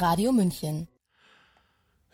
Radio 0.00 0.32
München. 0.32 0.88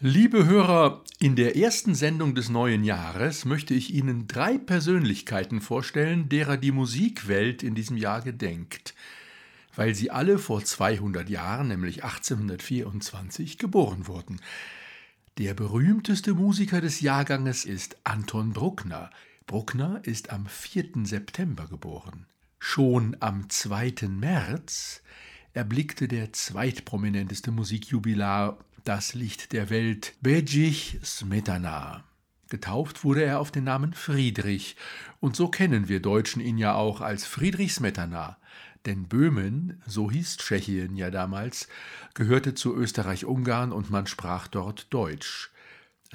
Liebe 0.00 0.44
Hörer, 0.44 1.04
in 1.20 1.36
der 1.36 1.56
ersten 1.56 1.94
Sendung 1.94 2.34
des 2.34 2.48
neuen 2.48 2.82
Jahres 2.82 3.44
möchte 3.44 3.74
ich 3.74 3.94
Ihnen 3.94 4.26
drei 4.26 4.58
Persönlichkeiten 4.58 5.60
vorstellen, 5.60 6.28
derer 6.28 6.56
die 6.56 6.72
Musikwelt 6.72 7.62
in 7.62 7.76
diesem 7.76 7.96
Jahr 7.96 8.22
gedenkt, 8.22 8.94
weil 9.76 9.94
sie 9.94 10.10
alle 10.10 10.38
vor 10.38 10.64
200 10.64 11.30
Jahren, 11.30 11.68
nämlich 11.68 12.02
1824, 12.02 13.56
geboren 13.56 14.08
wurden. 14.08 14.40
Der 15.38 15.54
berühmteste 15.54 16.34
Musiker 16.34 16.80
des 16.80 17.00
Jahrganges 17.00 17.64
ist 17.64 17.98
Anton 18.02 18.52
Bruckner. 18.52 19.10
Bruckner 19.46 20.00
ist 20.02 20.30
am 20.30 20.46
4. 20.46 21.04
September 21.04 21.68
geboren. 21.68 22.26
Schon 22.58 23.16
am 23.20 23.48
2. 23.48 24.08
März 24.08 25.02
erblickte 25.56 26.06
der 26.06 26.34
zweitprominenteste 26.34 27.50
Musikjubilar 27.50 28.58
das 28.84 29.14
Licht 29.14 29.52
der 29.54 29.70
Welt, 29.70 30.12
Bedřich 30.20 31.00
Smetana. 31.02 32.04
Getauft 32.50 33.04
wurde 33.04 33.24
er 33.24 33.40
auf 33.40 33.50
den 33.50 33.64
Namen 33.64 33.94
Friedrich, 33.94 34.76
und 35.18 35.34
so 35.34 35.48
kennen 35.48 35.88
wir 35.88 36.00
Deutschen 36.00 36.42
ihn 36.42 36.58
ja 36.58 36.74
auch 36.74 37.00
als 37.00 37.24
Friedrich 37.24 37.72
Smetana. 37.72 38.36
Denn 38.84 39.08
Böhmen, 39.08 39.82
so 39.86 40.10
hieß 40.10 40.36
Tschechien 40.36 40.94
ja 40.94 41.10
damals, 41.10 41.68
gehörte 42.12 42.54
zu 42.54 42.76
Österreich-Ungarn 42.76 43.72
und 43.72 43.90
man 43.90 44.06
sprach 44.06 44.48
dort 44.48 44.92
Deutsch. 44.92 45.50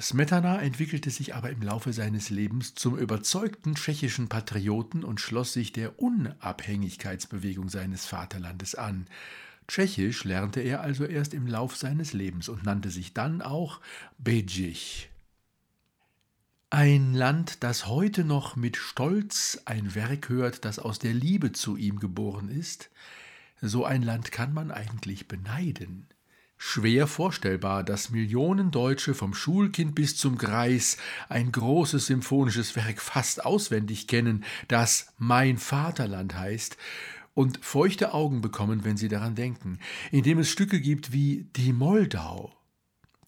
Smetana 0.00 0.60
entwickelte 0.62 1.10
sich 1.10 1.34
aber 1.34 1.50
im 1.50 1.60
Laufe 1.60 1.92
seines 1.92 2.30
Lebens 2.30 2.74
zum 2.74 2.96
überzeugten 2.96 3.74
tschechischen 3.74 4.28
Patrioten 4.28 5.04
und 5.04 5.20
schloss 5.20 5.52
sich 5.52 5.72
der 5.72 6.00
Unabhängigkeitsbewegung 6.00 7.68
seines 7.68 8.06
Vaterlandes 8.06 8.74
an. 8.74 9.06
Tschechisch 9.68 10.24
lernte 10.24 10.60
er 10.60 10.80
also 10.80 11.04
erst 11.04 11.34
im 11.34 11.46
Lauf 11.46 11.76
seines 11.76 12.12
Lebens 12.12 12.48
und 12.48 12.64
nannte 12.64 12.90
sich 12.90 13.12
dann 13.14 13.42
auch 13.42 13.80
Bedřich. 14.18 15.10
Ein 16.70 17.12
Land, 17.12 17.62
das 17.62 17.86
heute 17.86 18.24
noch 18.24 18.56
mit 18.56 18.78
Stolz 18.78 19.60
ein 19.66 19.94
Werk 19.94 20.30
hört, 20.30 20.64
das 20.64 20.78
aus 20.78 20.98
der 20.98 21.12
Liebe 21.12 21.52
zu 21.52 21.76
ihm 21.76 22.00
geboren 22.00 22.48
ist, 22.48 22.90
so 23.60 23.84
ein 23.84 24.02
Land 24.02 24.32
kann 24.32 24.54
man 24.54 24.70
eigentlich 24.70 25.28
beneiden. 25.28 26.06
Schwer 26.64 27.08
vorstellbar, 27.08 27.82
dass 27.82 28.10
Millionen 28.10 28.70
Deutsche 28.70 29.14
vom 29.14 29.34
Schulkind 29.34 29.96
bis 29.96 30.16
zum 30.16 30.38
Greis 30.38 30.96
ein 31.28 31.50
großes 31.50 32.06
symphonisches 32.06 32.76
Werk 32.76 33.02
fast 33.02 33.44
auswendig 33.44 34.06
kennen, 34.06 34.44
das 34.68 35.12
Mein 35.18 35.58
Vaterland 35.58 36.36
heißt, 36.36 36.76
und 37.34 37.58
feuchte 37.62 38.14
Augen 38.14 38.42
bekommen, 38.42 38.84
wenn 38.84 38.96
sie 38.96 39.08
daran 39.08 39.34
denken, 39.34 39.80
indem 40.12 40.38
es 40.38 40.50
Stücke 40.50 40.80
gibt 40.80 41.12
wie 41.12 41.48
Die 41.56 41.72
Moldau. 41.72 42.56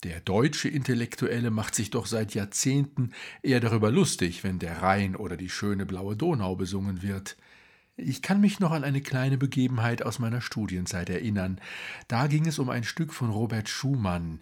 Der 0.05 0.21
deutsche 0.21 0.69
Intellektuelle 0.69 1.51
macht 1.51 1.75
sich 1.75 1.91
doch 1.91 2.07
seit 2.07 2.35
Jahrzehnten 2.35 3.11
eher 3.43 3.59
darüber 3.59 3.91
lustig, 3.91 4.45
wenn 4.45 4.61
der 4.61 4.81
Rhein 4.81 5.17
oder 5.17 5.37
die 5.37 5.51
schöne 5.51 5.87
blaue 5.87 6.17
Donau 6.17 6.55
besungen 6.55 7.03
wird. 7.03 7.37
Ich 7.97 8.23
kann 8.23 8.41
mich 8.41 8.59
noch 8.59 8.73
an 8.73 8.83
eine 8.83 9.01
kleine 9.01 9.39
Begebenheit 9.39 10.03
aus 10.03 10.19
meiner 10.19 10.41
Studienzeit 10.41 11.09
erinnern. 11.11 11.61
Da 12.09 12.27
ging 12.27 12.47
es 12.47 12.59
um 12.59 12.69
ein 12.69 12.83
Stück 12.83 13.13
von 13.13 13.31
Robert 13.31 13.69
Schumann. 13.69 14.41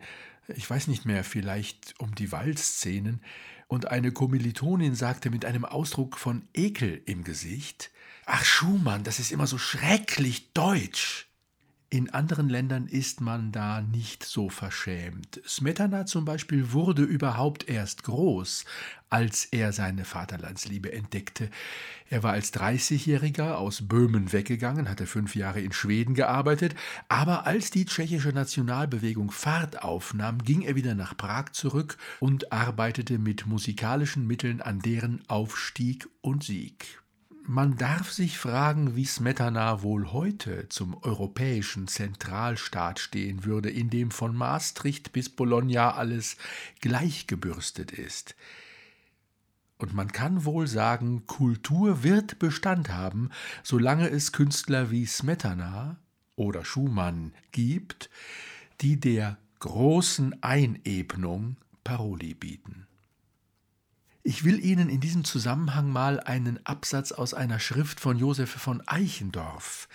Ich 0.49 0.69
weiß 0.69 0.89
nicht 0.89 1.05
mehr, 1.05 1.23
vielleicht 1.23 1.95
um 1.99 2.15
die 2.15 2.33
Waldszenen. 2.33 3.21
Und 3.69 3.89
eine 3.89 4.11
Kommilitonin 4.11 4.95
sagte 4.95 5.31
mit 5.31 5.45
einem 5.45 5.67
Ausdruck 5.67 6.19
von 6.19 6.49
Ekel 6.55 7.03
im 7.05 7.25
Gesicht: 7.25 7.91
Ach, 8.25 8.45
Schumann, 8.45 9.05
das 9.05 9.19
ist 9.19 9.33
immer 9.33 9.47
so 9.47 9.59
schrecklich 9.59 10.53
deutsch. 10.55 11.29
In 11.93 12.09
anderen 12.09 12.49
Ländern 12.49 12.87
ist 12.87 13.21
man 13.21 13.53
da 13.53 13.83
nicht 13.83 14.25
so 14.25 14.49
verschämt. 14.49 15.43
Smetana 15.47 16.07
zum 16.07 16.25
Beispiel 16.25 16.73
wurde 16.73 17.03
überhaupt 17.03 17.69
erst 17.69 18.05
groß, 18.05 18.65
als 19.11 19.45
er 19.45 19.75
seine 19.75 20.07
Vaterlandsliebe 20.07 20.91
entdeckte. 20.91 21.51
Er 22.09 22.23
war 22.23 22.33
als 22.33 22.55
30-Jähriger 22.55 23.57
aus 23.57 23.89
Böhmen 23.89 24.33
weggegangen, 24.33 24.89
hatte 24.89 25.05
fünf 25.05 25.37
Jahre 25.37 25.61
in 25.61 25.73
Schweden 25.73 26.15
gearbeitet, 26.15 26.75
aber 27.11 27.47
als 27.47 27.71
die 27.71 27.85
tschechische 27.85 28.31
Nationalbewegung 28.31 29.31
Fahrt 29.31 29.83
aufnahm, 29.83 30.39
ging 30.39 30.63
er 30.63 30.77
wieder 30.77 30.95
nach 30.95 31.15
Prag 31.15 31.51
zurück 31.53 31.99
und 32.21 32.53
arbeitete 32.53 33.19
mit 33.19 33.47
musikalischen 33.47 34.27
Mitteln 34.27 34.63
an 34.63 34.79
deren 34.79 35.23
Aufstieg 35.29 36.09
und 36.23 36.43
Sieg. 36.43 37.02
Man 37.45 37.77
darf 37.77 38.13
sich 38.13 38.39
fragen, 38.39 38.95
wie 38.95 39.05
Smetana 39.05 39.83
wohl 39.83 40.13
heute 40.13 40.69
zum 40.69 40.95
europäischen 41.03 41.89
Zentralstaat 41.89 43.01
stehen 43.01 43.45
würde, 43.45 43.69
in 43.69 43.91
dem 43.91 44.13
von 44.13 44.37
Maastricht 44.37 45.13
bis 45.13 45.29
Bologna 45.29 45.93
alles 45.95 46.37
gleichgebürstet 46.81 47.91
ist. 47.91 48.37
Und 49.77 49.93
man 49.93 50.13
kann 50.13 50.45
wohl 50.45 50.69
sagen, 50.69 51.27
Kultur 51.27 52.05
wird 52.05 52.39
Bestand 52.39 52.91
haben, 52.91 53.31
solange 53.65 54.09
es 54.09 54.31
Künstler 54.31 54.93
wie 54.93 55.05
Smetana 55.05 55.99
oder 56.37 56.65
Schumann 56.65 57.35
gibt, 57.51 58.09
die 58.81 59.01
der 59.01 59.37
großen 59.59 60.41
Einebnung 60.45 61.57
Paroli 61.83 62.35
bieten. 62.35 62.87
Ich 64.25 64.45
will 64.45 64.65
Ihnen 64.65 64.89
in 64.89 65.01
diesem 65.01 65.25
Zusammenhang 65.25 65.91
mal 65.91 66.21
einen 66.21 66.65
Absatz 66.65 67.11
aus 67.11 67.35
einer 67.35 67.59
Schrift 67.59 67.99
von 67.99 68.17
Joseph 68.17 68.51
von 68.51 68.81
Eichendorff 68.87 69.89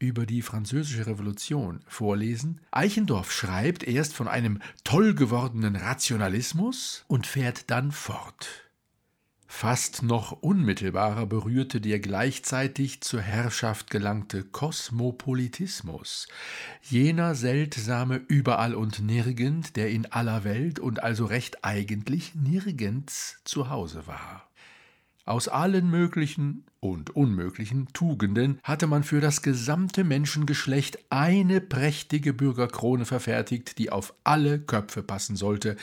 über 0.00 0.26
die 0.26 0.42
Französische 0.42 1.06
Revolution 1.06 1.78
vorlesen. 1.86 2.60
Eichendorff 2.72 3.30
schreibt 3.30 3.84
erst 3.84 4.14
von 4.14 4.26
einem 4.26 4.60
toll 4.82 5.14
gewordenen 5.14 5.76
Rationalismus 5.76 7.04
und 7.06 7.28
fährt 7.28 7.70
dann 7.70 7.92
fort. 7.92 8.48
Fast 9.54 10.02
noch 10.02 10.32
unmittelbarer 10.32 11.26
berührte 11.26 11.80
der 11.80 12.00
gleichzeitig 12.00 13.00
zur 13.02 13.20
Herrschaft 13.20 13.90
gelangte 13.90 14.42
Kosmopolitismus, 14.42 16.26
jener 16.80 17.36
seltsame 17.36 18.16
Überall 18.16 18.74
und 18.74 19.00
nirgend, 19.00 19.76
der 19.76 19.90
in 19.90 20.06
aller 20.06 20.42
Welt 20.42 20.80
und 20.80 21.04
also 21.04 21.26
recht 21.26 21.64
eigentlich 21.64 22.34
nirgends 22.34 23.40
zu 23.44 23.70
Hause 23.70 24.08
war. 24.08 24.48
Aus 25.26 25.46
allen 25.46 25.88
möglichen 25.88 26.64
und 26.80 27.14
unmöglichen 27.14 27.86
Tugenden 27.92 28.58
hatte 28.64 28.88
man 28.88 29.04
für 29.04 29.20
das 29.20 29.42
gesamte 29.42 30.02
Menschengeschlecht 30.02 30.98
eine 31.10 31.60
prächtige 31.60 32.32
Bürgerkrone 32.32 33.04
verfertigt, 33.04 33.78
die 33.78 33.90
auf 33.90 34.14
alle 34.24 34.58
Köpfe 34.58 35.04
passen 35.04 35.36
sollte, 35.36 35.76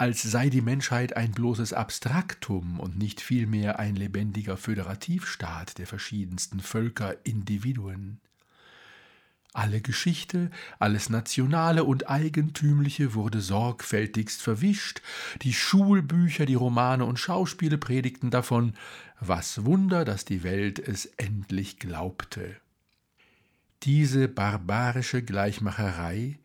als 0.00 0.22
sei 0.22 0.48
die 0.48 0.62
Menschheit 0.62 1.14
ein 1.14 1.32
bloßes 1.32 1.74
Abstraktum 1.74 2.80
und 2.80 2.96
nicht 2.96 3.20
vielmehr 3.20 3.78
ein 3.78 3.96
lebendiger 3.96 4.56
Föderativstaat 4.56 5.76
der 5.76 5.86
verschiedensten 5.86 6.60
Völker, 6.60 7.18
Individuen. 7.26 8.18
Alle 9.52 9.82
Geschichte, 9.82 10.50
alles 10.78 11.10
Nationale 11.10 11.84
und 11.84 12.08
Eigentümliche 12.08 13.12
wurde 13.12 13.42
sorgfältigst 13.42 14.40
verwischt, 14.40 15.02
die 15.42 15.52
Schulbücher, 15.52 16.46
die 16.46 16.54
Romane 16.54 17.04
und 17.04 17.18
Schauspiele 17.18 17.76
predigten 17.76 18.30
davon, 18.30 18.72
was 19.20 19.66
Wunder, 19.66 20.06
dass 20.06 20.24
die 20.24 20.42
Welt 20.42 20.78
es 20.78 21.04
endlich 21.04 21.78
glaubte. 21.78 22.56
Diese 23.84 24.28
barbarische 24.28 25.22
Gleichmacherei, 25.22 26.38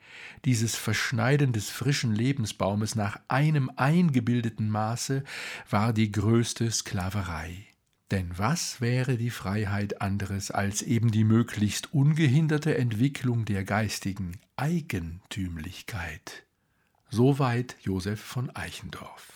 dieses 0.46 0.76
Verschneiden 0.76 1.52
des 1.52 1.70
frischen 1.70 2.16
Lebensbaumes 2.16 2.96
nach 2.96 3.20
einem 3.28 3.70
eingebildeten 3.76 4.70
Maße, 4.70 5.24
war 5.70 5.92
die 5.92 6.14
größte 6.14 6.72
Sklaverei. 6.72 7.68
Denn 8.12 8.38
was 8.38 8.80
wäre 8.80 9.18
die 9.18 9.32
Freiheit 9.32 10.02
anderes 10.02 10.50
als 10.50 10.82
eben 10.82 11.12
die 11.12 11.26
möglichst 11.26 11.94
ungehinderte 11.94 12.78
Entwicklung 12.78 13.44
der 13.44 13.66
geistigen 13.66 14.40
Eigentümlichkeit? 14.56 16.46
Soweit 17.10 17.76
Josef 17.82 18.22
von 18.22 18.50
Eichendorff. 18.56 19.35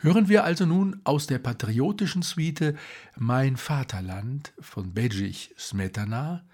Hören 0.00 0.28
wir 0.28 0.44
also 0.44 0.64
nun 0.64 1.00
aus 1.02 1.26
der 1.26 1.40
patriotischen 1.40 2.22
Suite 2.22 2.76
Mein 3.16 3.56
Vaterland 3.56 4.52
von 4.60 4.94
Bedřich 4.94 5.52
Smetana 5.58 6.44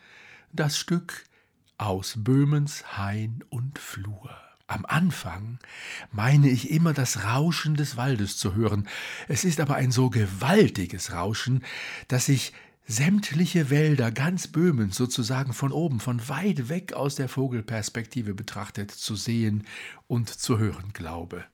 das 0.51 0.79
Stück 0.79 1.27
Aus 1.77 2.15
Böhmens 2.17 2.97
Hain 2.97 3.45
und 3.51 3.79
Flur. 3.79 4.31
Am 4.67 4.87
Anfang 4.87 5.59
meine 6.11 6.49
ich 6.49 6.71
immer 6.71 6.95
das 6.95 7.25
Rauschen 7.25 7.75
des 7.75 7.99
Waldes 7.99 8.39
zu 8.39 8.55
hören. 8.55 8.89
Es 9.29 9.45
ist 9.45 9.61
aber 9.61 9.75
ein 9.75 9.91
so 9.91 10.09
gewaltiges 10.09 11.13
Rauschen, 11.13 11.63
dass 12.09 12.31
ich 12.31 12.55
sämtliche 12.87 13.69
Wälder 13.69 14.11
ganz 14.11 14.49
Böhmens 14.49 14.97
sozusagen 14.97 15.53
von 15.53 15.71
oben, 15.71 16.01
von 16.01 16.31
weit 16.31 16.71
weg 16.71 16.95
aus 16.95 17.15
der 17.15 17.29
Vogelperspektive 17.29 18.33
betrachtet 18.33 18.91
zu 18.91 19.17
sehen 19.17 19.67
und 20.07 20.31
zu 20.31 20.59
hören 20.59 20.95
glaube. 20.95 21.45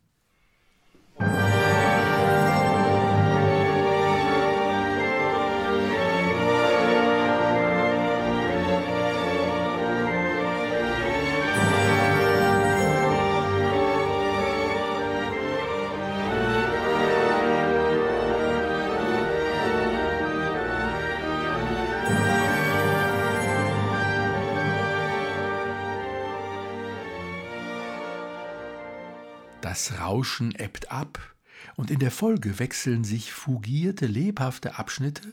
Das 29.81 29.99
Rauschen 29.99 30.55
ebbt 30.55 30.93
ab, 30.93 31.35
und 31.75 31.91
in 31.91 32.01
der 32.01 32.11
Folge 32.11 32.59
wechseln 32.59 33.03
sich 33.03 33.33
fugierte, 33.33 34.05
lebhafte 34.05 34.79
Abschnitte 34.79 35.33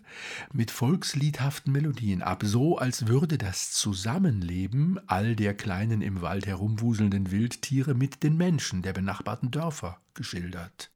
mit 0.53 0.71
volksliedhaften 0.71 1.73
Melodien 1.73 2.21
ab, 2.21 2.43
so 2.45 2.77
als 2.77 3.07
würde 3.07 3.37
das 3.37 3.73
Zusammenleben 3.73 5.01
all 5.05 5.35
der 5.35 5.53
kleinen 5.53 6.01
im 6.01 6.21
Wald 6.21 6.47
herumwuselnden 6.47 7.29
Wildtiere 7.29 7.93
mit 7.93 8.23
den 8.23 8.37
Menschen 8.37 8.83
der 8.83 8.93
benachbarten 8.93 9.51
Dörfer 9.51 9.99
geschildert. 10.13 10.91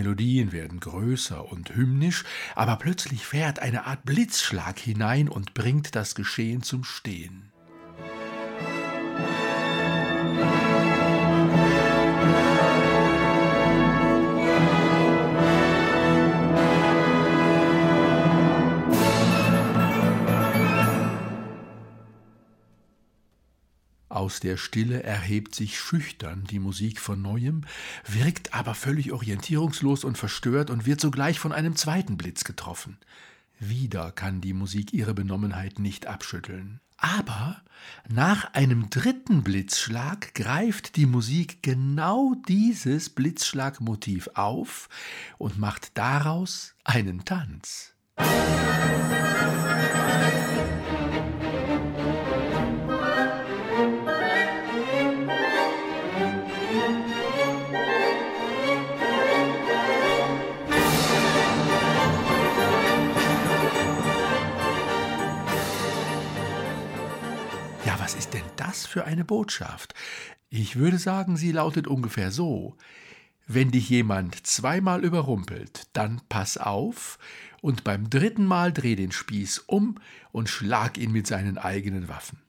Melodien 0.00 0.50
werden 0.52 0.80
größer 0.80 1.52
und 1.52 1.76
hymnisch, 1.76 2.24
aber 2.54 2.76
plötzlich 2.76 3.26
fährt 3.26 3.58
eine 3.58 3.84
Art 3.84 4.02
Blitzschlag 4.06 4.78
hinein 4.78 5.28
und 5.28 5.52
bringt 5.52 5.94
das 5.94 6.14
Geschehen 6.14 6.62
zum 6.62 6.84
Stehen. 6.84 7.39
Aus 24.20 24.38
der 24.38 24.58
Stille 24.58 25.02
erhebt 25.02 25.54
sich 25.54 25.80
schüchtern 25.80 26.44
die 26.44 26.58
Musik 26.58 27.00
von 27.00 27.22
neuem, 27.22 27.62
wirkt 28.06 28.52
aber 28.52 28.74
völlig 28.74 29.12
orientierungslos 29.12 30.04
und 30.04 30.18
verstört 30.18 30.68
und 30.68 30.84
wird 30.84 31.00
sogleich 31.00 31.38
von 31.38 31.52
einem 31.52 31.74
zweiten 31.74 32.18
Blitz 32.18 32.44
getroffen. 32.44 32.98
Wieder 33.58 34.12
kann 34.12 34.42
die 34.42 34.52
Musik 34.52 34.92
ihre 34.92 35.14
Benommenheit 35.14 35.78
nicht 35.78 36.06
abschütteln. 36.06 36.80
Aber 36.98 37.62
nach 38.10 38.52
einem 38.52 38.90
dritten 38.90 39.42
Blitzschlag 39.42 40.34
greift 40.34 40.96
die 40.96 41.06
Musik 41.06 41.62
genau 41.62 42.34
dieses 42.46 43.08
Blitzschlagmotiv 43.08 44.28
auf 44.34 44.90
und 45.38 45.58
macht 45.58 45.96
daraus 45.96 46.74
einen 46.84 47.24
Tanz. 47.24 47.94
was 48.16 50.49
das 68.80 68.86
für 68.86 69.04
eine 69.04 69.24
Botschaft? 69.24 69.94
Ich 70.48 70.76
würde 70.76 70.98
sagen, 70.98 71.36
sie 71.36 71.52
lautet 71.52 71.86
ungefähr 71.86 72.30
so. 72.30 72.76
Wenn 73.46 73.70
dich 73.70 73.90
jemand 73.90 74.46
zweimal 74.46 75.04
überrumpelt, 75.04 75.88
dann 75.92 76.20
pass 76.28 76.56
auf 76.56 77.18
und 77.60 77.84
beim 77.84 78.08
dritten 78.08 78.46
Mal 78.46 78.72
dreh 78.72 78.96
den 78.96 79.12
Spieß 79.12 79.64
um 79.66 79.96
und 80.32 80.48
schlag 80.48 80.96
ihn 80.96 81.12
mit 81.12 81.26
seinen 81.26 81.58
eigenen 81.58 82.08
Waffen. 82.08 82.40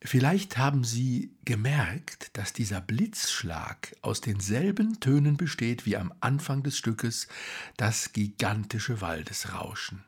Vielleicht 0.00 0.56
haben 0.56 0.84
Sie 0.84 1.34
gemerkt, 1.44 2.30
dass 2.34 2.52
dieser 2.52 2.80
Blitzschlag 2.80 3.96
aus 4.00 4.20
denselben 4.20 5.00
Tönen 5.00 5.36
besteht 5.36 5.86
wie 5.86 5.96
am 5.96 6.14
Anfang 6.20 6.62
des 6.62 6.78
Stückes 6.78 7.26
das 7.76 8.12
gigantische 8.12 9.00
Waldesrauschen. 9.00 10.04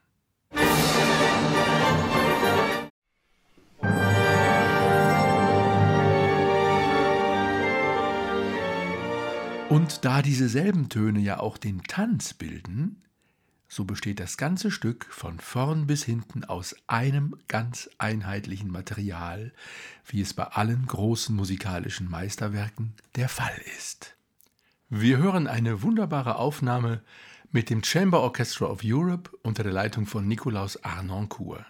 Und 9.70 10.04
da 10.04 10.20
diese 10.20 10.48
selben 10.48 10.88
Töne 10.88 11.20
ja 11.20 11.38
auch 11.38 11.56
den 11.56 11.84
Tanz 11.84 12.34
bilden, 12.34 13.04
so 13.68 13.84
besteht 13.84 14.18
das 14.18 14.36
ganze 14.36 14.72
Stück 14.72 15.06
von 15.10 15.38
vorn 15.38 15.86
bis 15.86 16.02
hinten 16.02 16.42
aus 16.42 16.74
einem 16.88 17.36
ganz 17.46 17.88
einheitlichen 17.96 18.68
Material, 18.72 19.52
wie 20.06 20.22
es 20.22 20.34
bei 20.34 20.42
allen 20.42 20.86
großen 20.86 21.36
musikalischen 21.36 22.10
Meisterwerken 22.10 22.94
der 23.14 23.28
Fall 23.28 23.56
ist. 23.78 24.16
Wir 24.88 25.18
hören 25.18 25.46
eine 25.46 25.82
wunderbare 25.82 26.34
Aufnahme 26.34 27.00
mit 27.52 27.70
dem 27.70 27.84
Chamber 27.84 28.22
Orchestra 28.22 28.66
of 28.66 28.80
Europe 28.82 29.30
unter 29.44 29.62
der 29.62 29.72
Leitung 29.72 30.06
von 30.06 30.26
Nikolaus 30.26 30.82
Arnoncourt. 30.82 31.64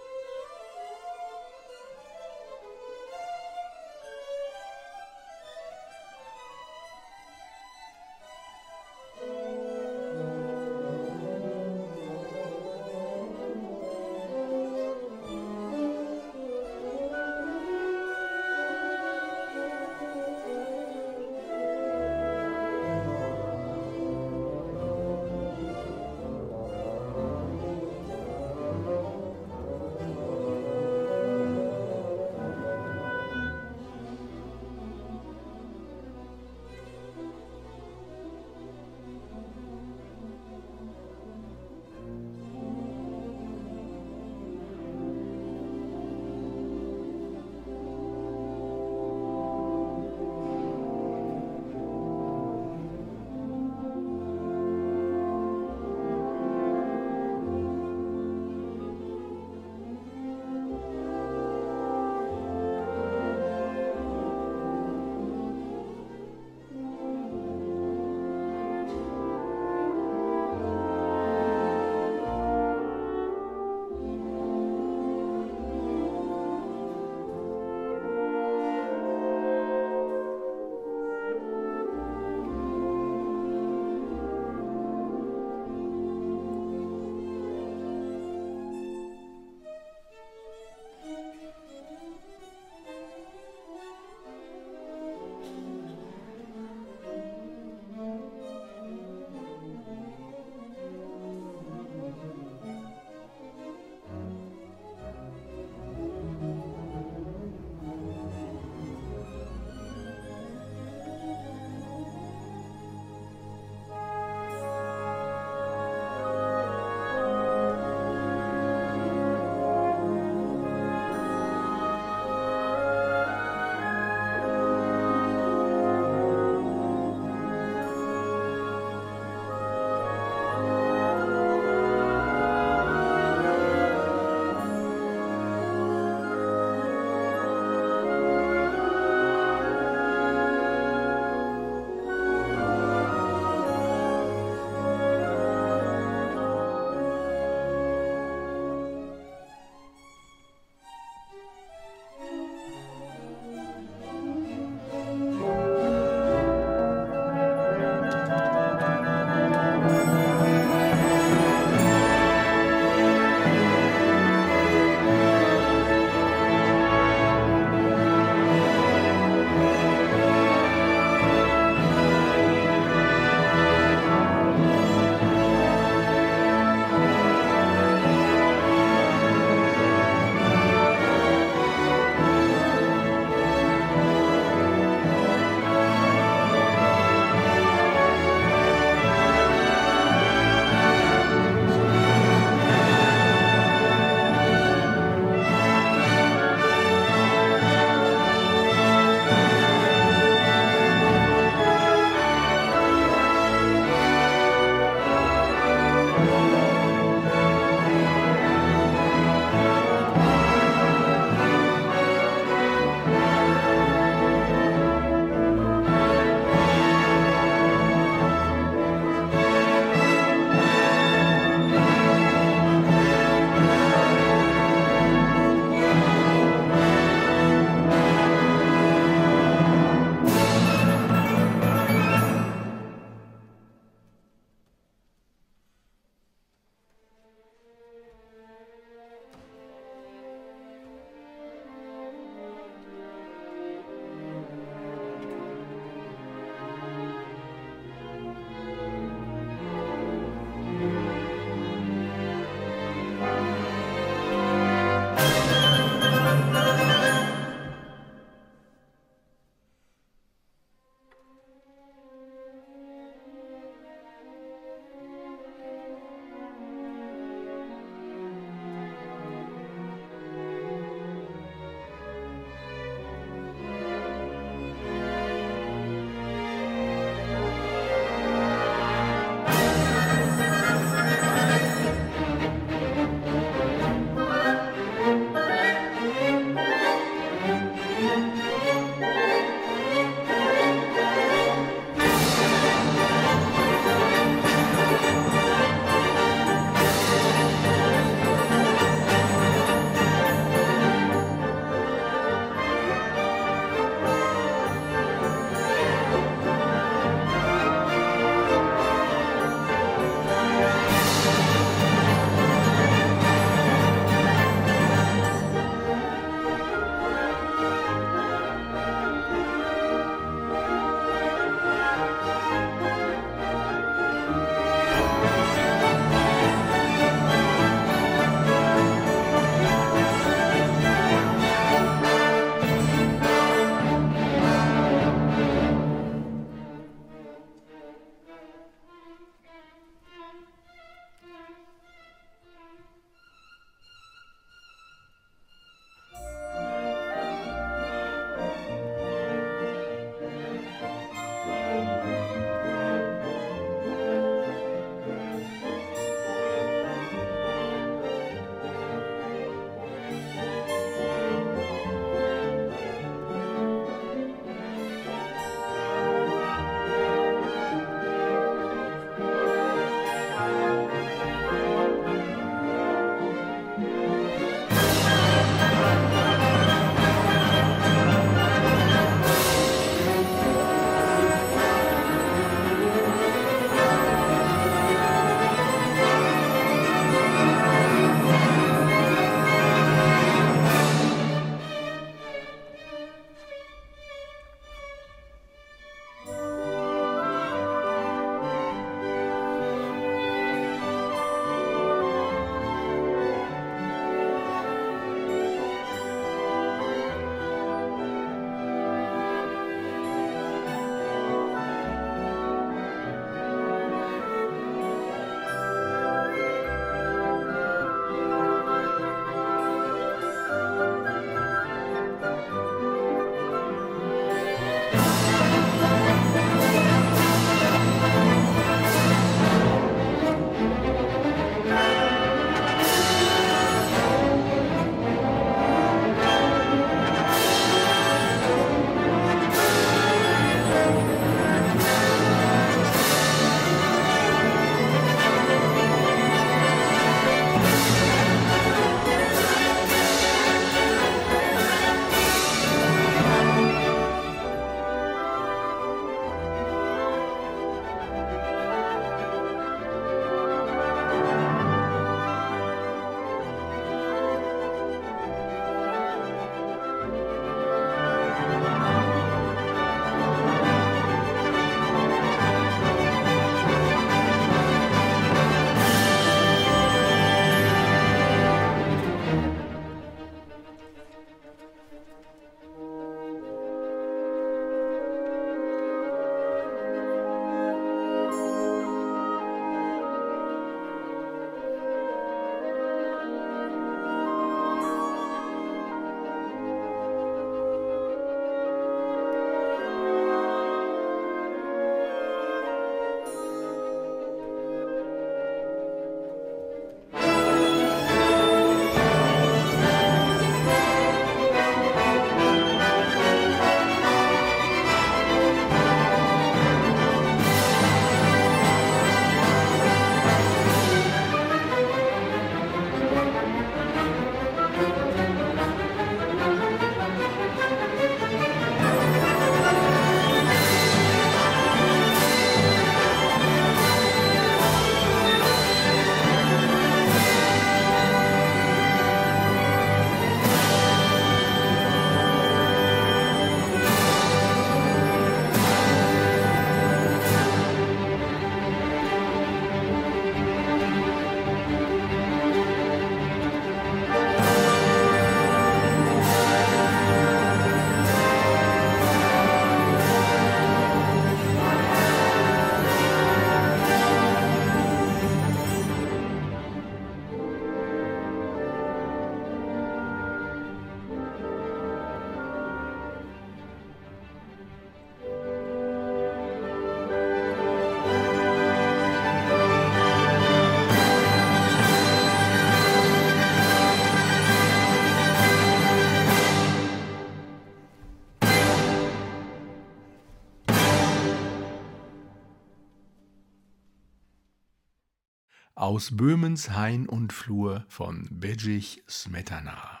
Aus 595.84 596.16
Böhmens 596.16 596.70
Hain 596.70 597.06
und 597.06 597.34
Flur 597.34 597.84
von 597.88 598.26
Bedřich 598.30 599.02
Smetana. 599.06 600.00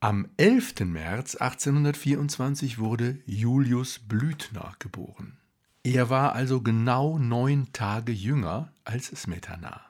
Am 0.00 0.26
11. 0.38 0.80
März 0.80 1.36
1824 1.36 2.78
wurde 2.80 3.20
Julius 3.26 4.00
Blüthner 4.00 4.72
geboren. 4.80 5.38
Er 5.84 6.10
war 6.10 6.32
also 6.32 6.62
genau 6.62 7.16
neun 7.20 7.68
Tage 7.72 8.10
jünger 8.10 8.72
als 8.82 9.06
Smetana. 9.06 9.80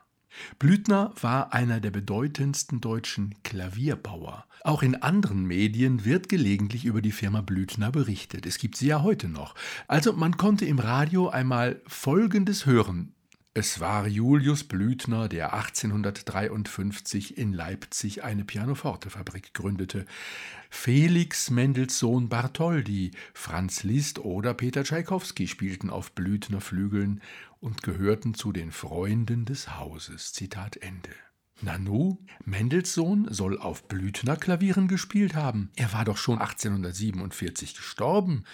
Blüthner 0.58 1.14
war 1.18 1.54
einer 1.54 1.80
der 1.80 1.90
bedeutendsten 1.90 2.82
deutschen 2.82 3.34
Klavierbauer. 3.44 4.44
Auch 4.62 4.82
in 4.82 4.96
anderen 4.96 5.46
Medien 5.46 6.04
wird 6.04 6.28
gelegentlich 6.28 6.84
über 6.84 7.00
die 7.00 7.12
Firma 7.12 7.40
Blüthner 7.40 7.92
berichtet. 7.92 8.44
Es 8.44 8.58
gibt 8.58 8.76
sie 8.76 8.88
ja 8.88 9.02
heute 9.02 9.28
noch. 9.28 9.54
Also 9.88 10.12
man 10.12 10.36
konnte 10.36 10.66
im 10.66 10.80
Radio 10.80 11.30
einmal 11.30 11.80
Folgendes 11.86 12.66
hören. 12.66 13.14
Es 13.58 13.80
war 13.80 14.06
Julius 14.06 14.64
Blüthner, 14.64 15.30
der 15.30 15.54
1853 15.54 17.38
in 17.38 17.54
Leipzig 17.54 18.22
eine 18.22 18.44
Pianofortefabrik 18.44 19.54
gründete. 19.54 20.04
Felix 20.68 21.48
Mendelssohn 21.48 22.28
Bartholdy, 22.28 23.12
Franz 23.32 23.82
Liszt 23.82 24.18
oder 24.18 24.52
Peter 24.52 24.84
Tschaikowski 24.84 25.48
spielten 25.48 25.88
auf 25.88 26.12
Blüthner 26.12 26.60
Flügeln 26.60 27.22
und 27.58 27.82
gehörten 27.82 28.34
zu 28.34 28.52
den 28.52 28.72
Freunden 28.72 29.46
des 29.46 29.74
Hauses. 29.78 30.34
Zitat 30.34 30.76
Ende. 30.76 31.08
Nanu, 31.62 32.18
Mendelssohn 32.44 33.28
soll 33.30 33.58
auf 33.58 33.88
Blüthner 33.88 34.36
Klavieren 34.36 34.88
gespielt 34.88 35.34
haben. 35.34 35.70
Er 35.74 35.94
war 35.94 36.04
doch 36.04 36.18
schon 36.18 36.38
1847 36.38 37.74
gestorben. 37.74 38.44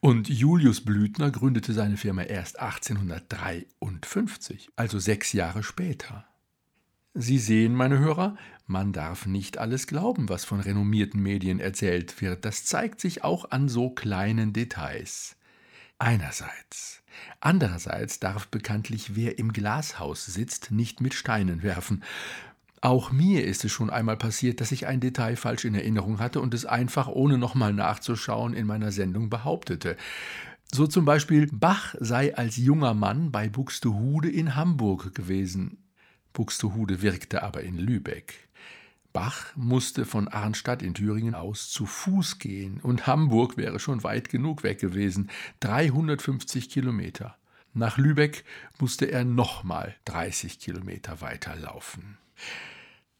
Und 0.00 0.28
Julius 0.28 0.84
Blüthner 0.84 1.30
gründete 1.30 1.72
seine 1.72 1.96
Firma 1.96 2.22
erst 2.22 2.58
1853, 2.58 4.70
also 4.74 4.98
sechs 4.98 5.32
Jahre 5.32 5.62
später. 5.62 6.26
Sie 7.14 7.38
sehen, 7.38 7.74
meine 7.74 7.98
Hörer, 7.98 8.36
man 8.66 8.92
darf 8.92 9.26
nicht 9.26 9.58
alles 9.58 9.86
glauben, 9.86 10.28
was 10.28 10.44
von 10.44 10.60
renommierten 10.60 11.22
Medien 11.22 11.60
erzählt 11.60 12.20
wird. 12.20 12.44
Das 12.44 12.64
zeigt 12.64 13.00
sich 13.00 13.24
auch 13.24 13.50
an 13.50 13.68
so 13.68 13.90
kleinen 13.90 14.52
Details. 14.52 15.36
Einerseits. 15.98 16.99
Andererseits 17.40 18.20
darf 18.20 18.48
bekanntlich 18.48 19.16
wer 19.16 19.38
im 19.38 19.52
Glashaus 19.52 20.26
sitzt, 20.26 20.70
nicht 20.70 21.00
mit 21.00 21.14
Steinen 21.14 21.62
werfen. 21.62 22.02
Auch 22.82 23.12
mir 23.12 23.44
ist 23.44 23.64
es 23.64 23.72
schon 23.72 23.90
einmal 23.90 24.16
passiert, 24.16 24.60
dass 24.60 24.72
ich 24.72 24.86
ein 24.86 25.00
Detail 25.00 25.36
falsch 25.36 25.66
in 25.66 25.74
Erinnerung 25.74 26.18
hatte 26.18 26.40
und 26.40 26.54
es 26.54 26.64
einfach 26.64 27.08
ohne 27.08 27.36
nochmal 27.36 27.74
nachzuschauen 27.74 28.54
in 28.54 28.66
meiner 28.66 28.90
Sendung 28.90 29.28
behauptete. 29.28 29.96
So 30.72 30.86
zum 30.86 31.04
Beispiel, 31.04 31.48
Bach 31.52 31.94
sei 31.98 32.36
als 32.36 32.56
junger 32.56 32.94
Mann 32.94 33.32
bei 33.32 33.48
Buxtehude 33.48 34.30
in 34.30 34.56
Hamburg 34.56 35.14
gewesen. 35.14 35.78
Buxtehude 36.32 37.02
wirkte 37.02 37.42
aber 37.42 37.62
in 37.62 37.76
Lübeck. 37.76 38.48
Bach 39.12 39.56
musste 39.56 40.04
von 40.04 40.28
Arnstadt 40.28 40.82
in 40.82 40.94
Thüringen 40.94 41.34
aus 41.34 41.70
zu 41.70 41.86
Fuß 41.86 42.38
gehen 42.38 42.80
und 42.82 43.06
Hamburg 43.06 43.56
wäre 43.56 43.80
schon 43.80 44.04
weit 44.04 44.28
genug 44.28 44.62
weg 44.62 44.78
gewesen, 44.78 45.30
350 45.60 46.70
Kilometer. 46.70 47.36
Nach 47.72 47.98
Lübeck 47.98 48.44
musste 48.78 49.06
er 49.06 49.24
nochmal 49.24 49.94
30 50.06 50.58
Kilometer 50.58 51.20
weiterlaufen. 51.20 52.18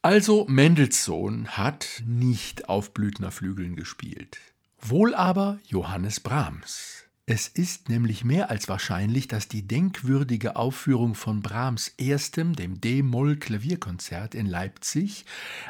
Also 0.01 0.45
Mendelssohn 0.47 1.49
hat 1.49 2.03
nicht 2.05 2.67
auf 2.67 2.93
Blüthnerflügeln 2.93 3.75
gespielt, 3.75 4.39
wohl 4.79 5.13
aber 5.13 5.59
Johannes 5.67 6.19
Brahms. 6.19 7.00
Es 7.33 7.47
ist 7.47 7.87
nämlich 7.87 8.25
mehr 8.25 8.49
als 8.49 8.67
wahrscheinlich, 8.67 9.29
dass 9.29 9.47
die 9.47 9.65
denkwürdige 9.65 10.57
Aufführung 10.57 11.15
von 11.15 11.41
Brahms 11.41 11.93
erstem, 11.97 12.57
dem 12.57 12.81
D-Moll-Klavierkonzert 12.81 14.35
in 14.35 14.45
Leipzig 14.45 15.23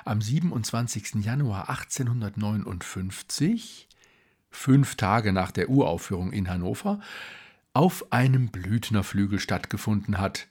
am 0.03 0.23
27. 0.23 1.23
Januar 1.23 1.69
1859, 1.69 3.87
fünf 4.49 4.95
Tage 4.95 5.33
nach 5.33 5.51
der 5.51 5.69
Uraufführung 5.69 6.33
in 6.33 6.49
Hannover, 6.49 6.99
auf 7.73 8.11
einem 8.11 8.47
Blüthnerflügel 8.47 9.39
stattgefunden 9.39 10.17
hat, 10.17 10.47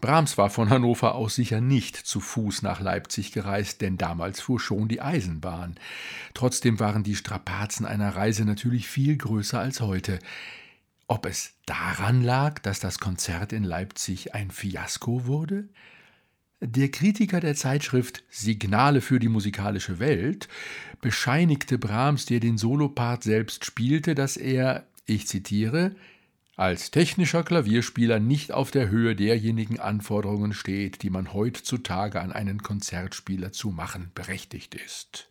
Brahms 0.00 0.38
war 0.38 0.48
von 0.48 0.70
Hannover 0.70 1.16
aus 1.16 1.34
sicher 1.34 1.60
nicht 1.60 1.96
zu 1.96 2.20
Fuß 2.20 2.62
nach 2.62 2.80
Leipzig 2.80 3.32
gereist, 3.32 3.80
denn 3.80 3.96
damals 3.96 4.40
fuhr 4.40 4.60
schon 4.60 4.86
die 4.86 5.00
Eisenbahn. 5.00 5.74
Trotzdem 6.34 6.78
waren 6.78 7.02
die 7.02 7.16
Strapazen 7.16 7.84
einer 7.84 8.14
Reise 8.14 8.44
natürlich 8.44 8.86
viel 8.86 9.16
größer 9.16 9.58
als 9.58 9.80
heute. 9.80 10.20
Ob 11.08 11.26
es 11.26 11.54
daran 11.66 12.22
lag, 12.22 12.60
dass 12.60 12.78
das 12.78 12.98
Konzert 12.98 13.52
in 13.52 13.64
Leipzig 13.64 14.34
ein 14.34 14.52
Fiasko 14.52 15.26
wurde? 15.26 15.68
Der 16.60 16.90
Kritiker 16.90 17.40
der 17.40 17.54
Zeitschrift 17.54 18.24
Signale 18.30 19.00
für 19.00 19.18
die 19.18 19.28
musikalische 19.28 19.98
Welt 19.98 20.48
bescheinigte 21.00 21.78
Brahms, 21.78 22.26
der 22.26 22.40
den 22.40 22.58
Solopart 22.58 23.24
selbst 23.24 23.64
spielte, 23.64 24.14
dass 24.14 24.36
er, 24.36 24.86
ich 25.06 25.26
zitiere, 25.26 25.96
als 26.58 26.90
technischer 26.90 27.44
Klavierspieler 27.44 28.18
nicht 28.18 28.50
auf 28.50 28.72
der 28.72 28.88
Höhe 28.88 29.14
derjenigen 29.14 29.78
Anforderungen 29.78 30.52
steht, 30.52 31.02
die 31.02 31.10
man 31.10 31.32
heutzutage 31.32 32.20
an 32.20 32.32
einen 32.32 32.64
Konzertspieler 32.64 33.52
zu 33.52 33.70
machen 33.70 34.10
berechtigt 34.12 34.74
ist. 34.74 35.30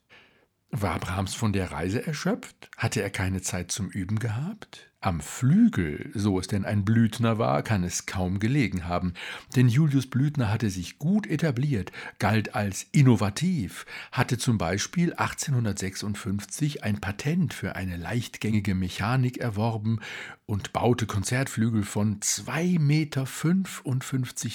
War 0.72 1.00
Brahms 1.00 1.34
von 1.34 1.52
der 1.52 1.72
Reise 1.72 2.08
erschöpft? 2.08 2.70
Hatte 2.78 3.02
er 3.02 3.10
keine 3.10 3.42
Zeit 3.42 3.74
zum 3.74 3.90
Üben 3.90 4.20
gehabt? 4.20 4.90
Am 5.00 5.22
Flügel, 5.22 6.10
so 6.16 6.40
es 6.40 6.48
denn 6.48 6.66
ein 6.66 6.84
Blüthner 6.84 7.38
war, 7.38 7.62
kann 7.62 7.84
es 7.84 8.08
kaum 8.08 8.40
gelegen 8.40 8.88
haben, 8.88 9.14
denn 9.56 9.70
Julius 9.70 10.08
Blüthner 10.08 10.52
hatte 10.52 10.72
sich 10.72 10.98
gut 10.98 11.28
etabliert, 11.28 11.92
galt 12.18 12.56
als 12.56 12.88
innovativ, 12.94 13.86
hatte 14.12 14.40
zum 14.40 14.58
Beispiel 14.58 15.14
1856 15.14 16.84
ein 16.84 17.00
Patent 17.00 17.54
für 17.54 17.76
eine 17.76 17.96
leichtgängige 17.96 18.74
Mechanik 18.74 19.38
erworben 19.38 20.00
und 20.48 20.74
baute 20.74 21.06
Konzertflügel 21.06 21.84
von 21.84 22.20
2,55 22.20 22.80
Meter 22.80 23.28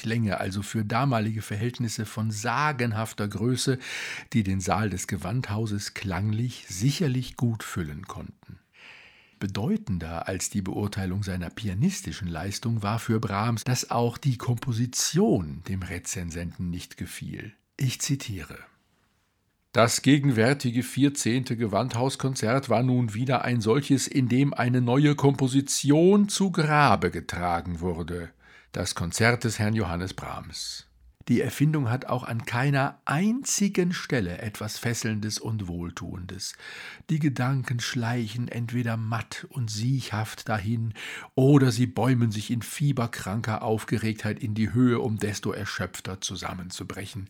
Länge, 0.08 0.40
also 0.40 0.62
für 0.62 0.84
damalige 0.84 1.42
Verhältnisse 1.42 2.04
von 2.04 2.32
sagenhafter 2.32 3.28
Größe, 3.28 3.78
die 4.32 4.42
den 4.42 4.60
Saal 4.60 4.90
des 4.90 5.06
Gewandhauses 5.06 5.94
klanglich 5.94 6.64
sicherlich 6.68 7.36
gut 7.36 7.62
füllen 7.62 8.08
konnten. 8.08 8.61
Bedeutender 9.42 10.28
als 10.28 10.50
die 10.50 10.62
Beurteilung 10.62 11.24
seiner 11.24 11.50
pianistischen 11.50 12.28
Leistung 12.28 12.84
war 12.84 13.00
für 13.00 13.18
Brahms, 13.18 13.64
dass 13.64 13.90
auch 13.90 14.16
die 14.16 14.38
Komposition 14.38 15.64
dem 15.66 15.82
Rezensenten 15.82 16.70
nicht 16.70 16.96
gefiel. 16.96 17.52
Ich 17.76 18.00
zitiere 18.00 18.56
das 19.72 20.02
gegenwärtige 20.02 20.82
vierzehnte 20.82 21.56
Gewandhauskonzert 21.56 22.68
war 22.68 22.82
nun 22.82 23.14
wieder 23.14 23.42
ein 23.42 23.62
solches, 23.62 24.06
in 24.06 24.28
dem 24.28 24.52
eine 24.52 24.82
neue 24.82 25.14
Komposition 25.14 26.28
zu 26.28 26.52
Grabe 26.52 27.10
getragen 27.10 27.80
wurde. 27.80 28.28
Das 28.72 28.94
Konzert 28.94 29.44
des 29.44 29.58
Herrn 29.58 29.74
Johannes 29.74 30.12
Brahms. 30.12 30.86
Die 31.28 31.40
Erfindung 31.40 31.88
hat 31.88 32.06
auch 32.06 32.24
an 32.24 32.44
keiner 32.44 33.00
einzigen 33.04 33.92
Stelle 33.92 34.38
etwas 34.38 34.78
Fesselndes 34.78 35.38
und 35.38 35.68
Wohltuendes. 35.68 36.54
Die 37.10 37.20
Gedanken 37.20 37.78
schleichen 37.80 38.48
entweder 38.48 38.96
matt 38.96 39.46
und 39.50 39.70
siechhaft 39.70 40.48
dahin, 40.48 40.94
oder 41.34 41.70
sie 41.70 41.86
bäumen 41.86 42.32
sich 42.32 42.50
in 42.50 42.62
fieberkranker 42.62 43.62
Aufgeregtheit 43.62 44.40
in 44.40 44.54
die 44.54 44.72
Höhe, 44.72 44.98
um 44.98 45.18
desto 45.18 45.52
erschöpfter 45.52 46.20
zusammenzubrechen. 46.20 47.28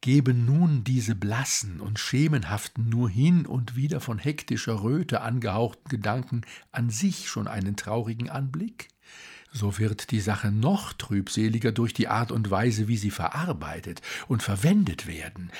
Geben 0.00 0.44
nun 0.44 0.84
diese 0.84 1.16
blassen 1.16 1.80
und 1.80 1.98
schemenhaften, 1.98 2.88
nur 2.88 3.10
hin 3.10 3.46
und 3.46 3.74
wieder 3.74 4.00
von 4.00 4.18
hektischer 4.18 4.82
Röte 4.82 5.20
angehauchten 5.22 5.88
Gedanken 5.88 6.42
an 6.70 6.88
sich 6.88 7.28
schon 7.28 7.48
einen 7.48 7.74
traurigen 7.74 8.30
Anblick? 8.30 8.88
So 9.52 9.78
wird 9.78 10.10
die 10.10 10.20
Sache 10.20 10.52
noch 10.52 10.92
trübseliger 10.92 11.72
durch 11.72 11.94
die 11.94 12.08
Art 12.08 12.30
und 12.30 12.50
Weise, 12.50 12.86
wie 12.88 12.96
sie 12.96 13.10
verarbeitet 13.10 14.02
und 14.28 14.42
verwendet 14.42 15.06
werden. 15.06 15.50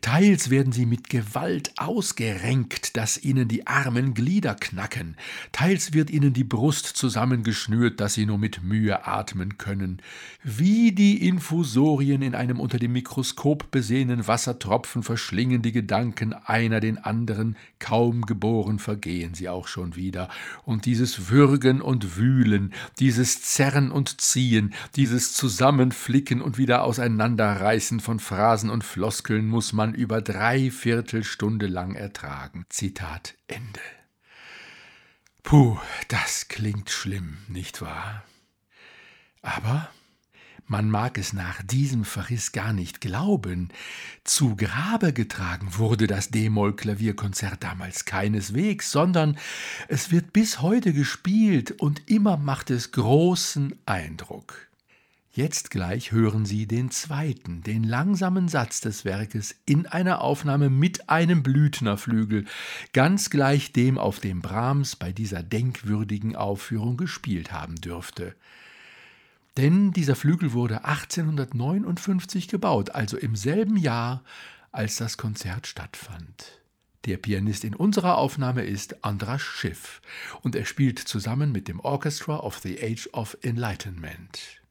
Teils 0.00 0.50
werden 0.50 0.72
sie 0.72 0.86
mit 0.86 1.10
Gewalt 1.10 1.72
ausgerenkt, 1.76 2.96
dass 2.96 3.22
ihnen 3.22 3.48
die 3.48 3.66
armen 3.66 4.14
Glieder 4.14 4.54
knacken, 4.54 5.16
teils 5.50 5.92
wird 5.92 6.10
ihnen 6.10 6.32
die 6.32 6.44
Brust 6.44 6.86
zusammengeschnürt, 6.86 8.00
dass 8.00 8.14
sie 8.14 8.26
nur 8.26 8.38
mit 8.38 8.62
Mühe 8.62 9.06
atmen 9.06 9.58
können. 9.58 10.00
Wie 10.44 10.92
die 10.92 11.26
Infusorien 11.26 12.22
in 12.22 12.34
einem 12.34 12.60
unter 12.60 12.78
dem 12.78 12.92
Mikroskop 12.92 13.70
besehenen 13.70 14.26
Wassertropfen 14.26 15.02
verschlingen 15.02 15.62
die 15.62 15.72
Gedanken 15.72 16.32
einer 16.32 16.80
den 16.80 16.98
anderen, 16.98 17.56
kaum 17.78 18.22
geboren 18.22 18.78
vergehen 18.78 19.34
sie 19.34 19.48
auch 19.48 19.68
schon 19.68 19.96
wieder, 19.96 20.28
und 20.64 20.86
dieses 20.86 21.30
Würgen 21.30 21.80
und 21.80 22.16
Wühlen, 22.16 22.72
dieses 22.98 23.31
dieses 23.32 23.42
Zerren 23.42 23.90
und 23.90 24.20
Ziehen, 24.20 24.74
dieses 24.94 25.32
Zusammenflicken 25.32 26.42
und 26.42 26.58
wieder 26.58 26.82
Auseinanderreißen 26.84 28.00
von 28.00 28.18
Phrasen 28.18 28.68
und 28.68 28.84
Floskeln 28.84 29.46
muss 29.48 29.72
man 29.72 29.94
über 29.94 30.20
drei 30.20 30.70
Viertelstunde 30.70 31.66
lang 31.66 31.94
ertragen. 31.94 32.66
Zitat 32.68 33.34
Ende. 33.46 33.80
Puh, 35.42 35.78
das 36.08 36.48
klingt 36.48 36.90
schlimm, 36.90 37.38
nicht 37.48 37.80
wahr? 37.80 38.22
Aber 39.40 39.88
Man 40.72 40.88
mag 40.88 41.18
es 41.18 41.34
nach 41.34 41.60
diesem 41.62 42.02
Verriss 42.02 42.50
gar 42.50 42.72
nicht 42.72 43.02
glauben. 43.02 43.68
Zu 44.24 44.56
Grabe 44.56 45.12
getragen 45.12 45.68
wurde 45.76 46.06
das 46.06 46.30
D-Moll-Klavierkonzert 46.30 47.62
damals 47.62 48.06
keineswegs, 48.06 48.90
sondern 48.90 49.36
es 49.88 50.10
wird 50.10 50.32
bis 50.32 50.62
heute 50.62 50.94
gespielt 50.94 51.72
und 51.72 52.08
immer 52.08 52.38
macht 52.38 52.70
es 52.70 52.90
großen 52.90 53.74
Eindruck. 53.84 54.54
Jetzt 55.30 55.70
gleich 55.70 56.10
hören 56.10 56.46
Sie 56.46 56.66
den 56.66 56.90
zweiten, 56.90 57.62
den 57.62 57.84
langsamen 57.84 58.48
Satz 58.48 58.80
des 58.80 59.04
Werkes 59.04 59.54
in 59.66 59.84
einer 59.84 60.22
Aufnahme 60.22 60.70
mit 60.70 61.10
einem 61.10 61.42
Blüthnerflügel, 61.42 62.46
ganz 62.94 63.28
gleich 63.28 63.74
dem, 63.74 63.98
auf 63.98 64.20
dem 64.20 64.40
Brahms 64.40 64.96
bei 64.96 65.12
dieser 65.12 65.42
denkwürdigen 65.42 66.34
Aufführung 66.34 66.96
gespielt 66.96 67.52
haben 67.52 67.74
dürfte. 67.74 68.34
Denn 69.56 69.92
dieser 69.92 70.16
Flügel 70.16 70.52
wurde 70.52 70.84
1859 70.84 72.48
gebaut, 72.48 72.90
also 72.90 73.18
im 73.18 73.36
selben 73.36 73.76
Jahr, 73.76 74.24
als 74.70 74.96
das 74.96 75.18
Konzert 75.18 75.66
stattfand. 75.66 76.62
Der 77.04 77.16
Pianist 77.16 77.64
in 77.64 77.74
unserer 77.74 78.16
Aufnahme 78.16 78.64
ist 78.64 79.04
Andras 79.04 79.42
Schiff 79.42 80.00
und 80.42 80.54
er 80.54 80.64
spielt 80.64 81.00
zusammen 81.00 81.52
mit 81.52 81.68
dem 81.68 81.80
Orchestra 81.80 82.38
of 82.38 82.58
the 82.58 82.80
Age 82.80 83.08
of 83.12 83.36
Enlightenment. 83.42 84.61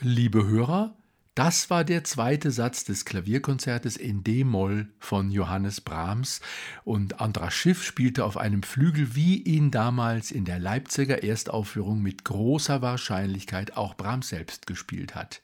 Liebe 0.00 0.46
Hörer, 0.46 0.94
das 1.34 1.70
war 1.70 1.82
der 1.82 2.04
zweite 2.04 2.52
Satz 2.52 2.84
des 2.84 3.04
Klavierkonzertes 3.04 3.96
in 3.96 4.22
D-Moll 4.22 4.86
von 5.00 5.32
Johannes 5.32 5.80
Brahms 5.80 6.40
und 6.84 7.20
Andras 7.20 7.52
Schiff 7.52 7.82
spielte 7.82 8.24
auf 8.24 8.36
einem 8.36 8.62
Flügel, 8.62 9.16
wie 9.16 9.42
ihn 9.42 9.72
damals 9.72 10.30
in 10.30 10.44
der 10.44 10.60
Leipziger 10.60 11.24
Erstaufführung 11.24 12.00
mit 12.00 12.24
großer 12.24 12.80
Wahrscheinlichkeit 12.80 13.76
auch 13.76 13.96
Brahms 13.96 14.28
selbst 14.28 14.68
gespielt 14.68 15.16
hat. 15.16 15.42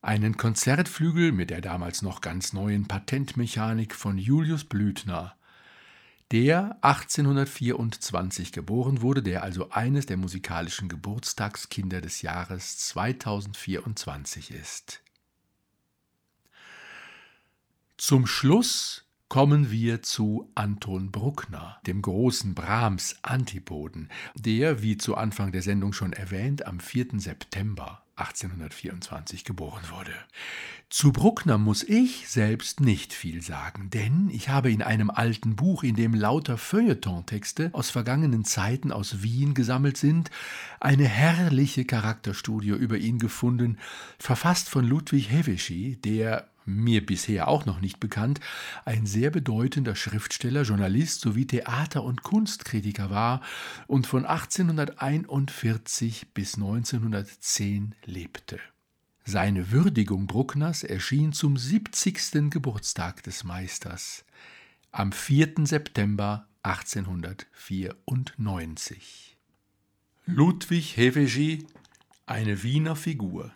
Einen 0.00 0.36
Konzertflügel 0.36 1.30
mit 1.30 1.50
der 1.50 1.60
damals 1.60 2.02
noch 2.02 2.20
ganz 2.20 2.52
neuen 2.52 2.88
Patentmechanik 2.88 3.94
von 3.94 4.18
Julius 4.18 4.64
Blüthner 4.64 5.36
der 6.32 6.78
1824 6.80 8.52
geboren 8.52 9.02
wurde, 9.02 9.22
der 9.22 9.42
also 9.42 9.68
eines 9.70 10.06
der 10.06 10.16
musikalischen 10.16 10.88
Geburtstagskinder 10.88 12.00
des 12.00 12.22
Jahres 12.22 12.78
2024 12.78 14.50
ist. 14.50 15.02
Zum 17.98 18.26
Schluss 18.26 19.04
kommen 19.28 19.70
wir 19.70 20.00
zu 20.02 20.50
Anton 20.54 21.12
Bruckner, 21.12 21.78
dem 21.86 22.00
großen 22.00 22.54
Brahms 22.54 23.16
Antipoden, 23.20 24.08
der, 24.34 24.82
wie 24.82 24.96
zu 24.96 25.16
Anfang 25.16 25.52
der 25.52 25.62
Sendung 25.62 25.92
schon 25.92 26.14
erwähnt, 26.14 26.66
am 26.66 26.80
4. 26.80 27.20
September 27.20 28.01
1824 28.16 29.44
geboren 29.44 29.82
wurde. 29.90 30.12
Zu 30.90 31.10
Bruckner 31.10 31.56
muss 31.56 31.82
ich 31.82 32.28
selbst 32.28 32.80
nicht 32.80 33.14
viel 33.14 33.40
sagen, 33.40 33.88
denn 33.88 34.28
ich 34.30 34.50
habe 34.50 34.70
in 34.70 34.82
einem 34.82 35.08
alten 35.08 35.56
Buch, 35.56 35.82
in 35.82 35.96
dem 35.96 36.12
lauter 36.12 36.58
Feuilletontexte 36.58 37.70
aus 37.72 37.88
vergangenen 37.88 38.44
Zeiten 38.44 38.92
aus 38.92 39.22
Wien 39.22 39.54
gesammelt 39.54 39.96
sind, 39.96 40.30
eine 40.80 41.08
herrliche 41.08 41.86
Charakterstudie 41.86 42.68
über 42.68 42.98
ihn 42.98 43.18
gefunden, 43.18 43.78
verfasst 44.18 44.68
von 44.68 44.84
Ludwig 44.84 45.30
Hevesy, 45.30 45.96
der 46.04 46.51
mir 46.64 47.04
bisher 47.04 47.48
auch 47.48 47.66
noch 47.66 47.80
nicht 47.80 47.98
bekannt, 48.00 48.40
ein 48.84 49.06
sehr 49.06 49.30
bedeutender 49.30 49.96
Schriftsteller, 49.96 50.62
Journalist 50.62 51.20
sowie 51.20 51.46
Theater- 51.46 52.04
und 52.04 52.22
Kunstkritiker 52.22 53.10
war 53.10 53.42
und 53.86 54.06
von 54.06 54.24
1841 54.26 56.28
bis 56.34 56.54
1910 56.54 57.94
lebte. 58.04 58.60
Seine 59.24 59.70
Würdigung 59.70 60.26
Bruckners 60.26 60.82
erschien 60.82 61.32
zum 61.32 61.56
70. 61.56 62.50
Geburtstag 62.50 63.22
des 63.22 63.44
Meisters 63.44 64.24
am 64.90 65.12
4. 65.12 65.64
September 65.64 66.48
1894. 66.62 69.38
Ludwig 70.26 70.96
Hevesy, 70.96 71.66
eine 72.26 72.62
Wiener 72.62 72.94
Figur. 72.94 73.50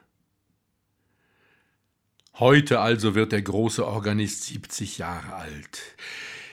Heute 2.39 2.81
also 2.81 3.15
wird 3.15 3.33
der 3.33 3.41
große 3.41 3.87
Organist 3.87 4.45
70 4.45 4.99
Jahre 4.99 5.37
alt. 5.37 5.81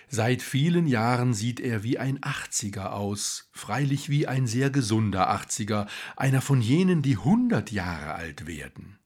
Seit 0.07 0.41
vielen 0.41 0.88
Jahren 0.88 1.34
sieht 1.34 1.59
er 1.59 1.84
wie 1.84 1.99
ein 1.99 2.19
Achtziger 2.21 2.93
aus, 2.93 3.49
freilich 3.51 4.07
wie 4.07 4.25
ein 4.25 4.47
sehr 4.47 4.69
gesunder 4.69 5.29
Achtziger, 5.29 5.88
einer 6.15 6.39
von 6.39 6.61
jenen, 6.61 7.01
die 7.01 7.17
hundert 7.17 7.69
Jahre 7.73 8.13
alt 8.13 8.47
werden. 8.47 8.97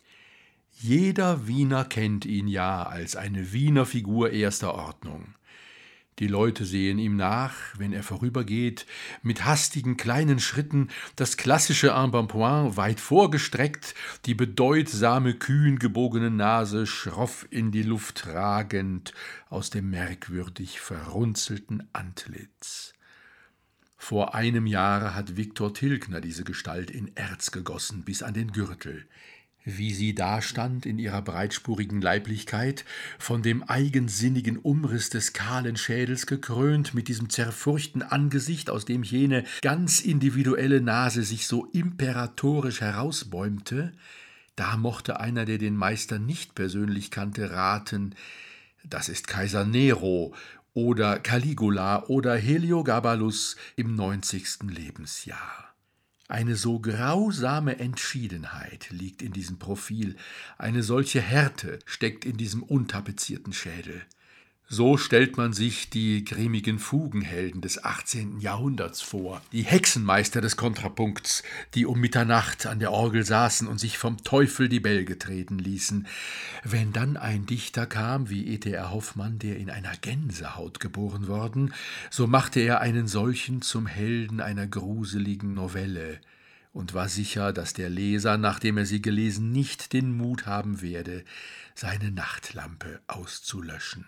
Jeder 0.70 1.48
Wiener 1.48 1.84
kennt 1.84 2.26
ihn 2.26 2.48
ja 2.48 2.84
als 2.84 3.16
eine 3.16 3.52
Wiener 3.54 3.88
Figur 3.88 4.30
erster 4.30 4.76
Ordnung. 4.76 5.34
Die 6.20 6.28
Leute 6.28 6.66
sehen 6.66 6.98
ihm 6.98 7.16
nach, 7.16 7.54
wenn 7.78 7.94
er 7.94 8.02
vorübergeht, 8.02 8.88
mit 9.22 9.46
hastigen 9.46 9.98
kleinen 9.98 10.40
Schritten, 10.40 10.90
das 11.16 11.38
klassische 11.38 11.90
Embonpoint 11.90 12.76
weit 12.76 13.00
vorgestreckt, 13.00 13.94
die 14.26 14.34
bedeutsame 14.34 15.36
kühn 15.36 15.78
gebogene 15.78 16.32
Nase 16.32 16.88
schroff 16.88 17.46
in 17.52 17.72
die 17.72 17.84
Luft 17.84 18.26
ragend 18.26 19.14
aus 19.50 19.70
dem 19.70 19.92
merkwürdig 19.92 20.80
verrunzelten 20.80 21.88
Antlitz. 21.94 22.94
Vor 23.96 24.34
einem 24.34 24.66
Jahre 24.66 25.14
hat 25.14 25.38
Viktor 25.38 25.74
Tilgner 25.74 26.22
diese 26.22 26.44
Gestalt 26.44 26.90
in 26.90 27.12
Erz 27.16 27.52
gegossen 27.52 28.04
bis 28.04 28.24
an 28.24 28.34
den 28.34 28.52
Gürtel 28.52 29.06
wie 29.68 29.94
sie 29.94 30.16
dastand 30.16 30.86
in 30.86 30.98
ihrer 30.98 31.22
breitspurigen 31.22 32.02
Leiblichkeit, 32.02 32.86
von 33.20 33.42
dem 33.42 33.64
eigensinnigen 33.64 34.58
Umriss 34.58 35.10
des 35.10 35.34
kahlen 35.34 35.76
Schädels 35.76 36.26
gekrönt, 36.26 36.94
mit 36.94 37.10
diesem 37.10 37.30
zerfurchten 37.30 38.02
Angesicht, 38.02 38.70
aus 38.70 38.86
dem 38.86 39.04
jene 39.04 39.44
ganz 39.62 40.00
individuelle 40.00 40.80
Nase 40.80 41.24
sich 41.24 41.48
so 41.48 41.66
imperatorisch 41.74 42.80
herausbäumte, 42.80 43.92
da 44.56 44.78
mochte 44.78 45.20
einer, 45.20 45.44
der 45.44 45.58
den 45.58 45.76
Meister 45.76 46.18
nicht 46.18 46.56
persönlich 46.56 47.12
kannte, 47.12 47.52
raten, 47.52 48.16
das 48.86 49.10
ist 49.10 49.28
Kaiser 49.28 49.66
Nero 49.66 50.34
oder 50.74 51.20
Caligula 51.20 52.06
oder 52.06 52.38
Heliogabalus 52.38 53.58
im 53.76 53.96
neunzigsten 53.96 54.70
Lebensjahr. 54.70 55.67
Eine 56.30 56.58
so 56.58 56.80
grausame 56.80 57.80
Entschiedenheit 57.80 58.90
liegt 58.90 59.22
in 59.22 59.32
diesem 59.32 59.60
Profil, 59.60 60.18
eine 60.58 60.84
solche 60.84 61.22
Härte 61.22 61.80
steckt 61.86 62.26
in 62.26 62.36
diesem 62.36 62.64
untapezierten 62.64 63.54
Schädel. 63.54 64.02
So 64.70 64.98
stellt 64.98 65.38
man 65.38 65.54
sich 65.54 65.90
die 65.90 66.26
grimmigen 66.26 66.78
Fugenhelden 66.78 67.62
des 67.62 67.86
18. 67.86 68.42
Jahrhunderts 68.42 69.00
vor, 69.02 69.42
die 69.54 69.62
Hexenmeister 69.62 70.42
des 70.42 70.58
Kontrapunkts, 70.58 71.42
die 71.74 71.86
um 71.86 72.02
Mitternacht 72.02 72.66
an 72.66 72.80
der 72.80 72.92
Orgel 72.92 73.24
saßen 73.24 73.66
und 73.66 73.78
sich 73.78 73.98
vom 73.98 74.18
Teufel 74.26 74.68
die 74.68 74.82
Bälge 74.82 75.18
treten 75.18 75.58
ließen. 75.58 76.06
Wenn 76.66 76.92
dann 76.92 77.16
ein 77.16 77.46
Dichter 77.46 77.86
kam, 77.86 78.30
wie 78.30 78.46
E.T.R. 78.46 78.92
Hoffmann, 78.92 79.40
der 79.40 79.56
in 79.56 79.70
einer 79.70 79.96
Gänsehaut 80.02 80.82
geboren 80.82 81.30
worden, 81.30 81.74
so 82.12 82.28
machte 82.28 82.60
er 82.60 82.82
einen 82.82 83.08
solchen 83.08 83.62
zum 83.62 83.88
Helden 83.88 84.42
einer 84.42 84.68
gruseligen 84.68 85.54
Novelle 85.54 86.20
und 86.74 86.94
war 86.94 87.08
sicher, 87.08 87.54
dass 87.54 87.72
der 87.72 87.90
Leser, 87.90 88.38
nachdem 88.38 88.78
er 88.78 88.86
sie 88.86 89.02
gelesen, 89.02 89.54
nicht 89.54 89.94
den 89.94 90.12
Mut 90.12 90.46
haben 90.46 90.82
werde, 90.82 91.24
seine 91.74 92.12
Nachtlampe 92.12 93.00
auszulöschen. 93.08 94.06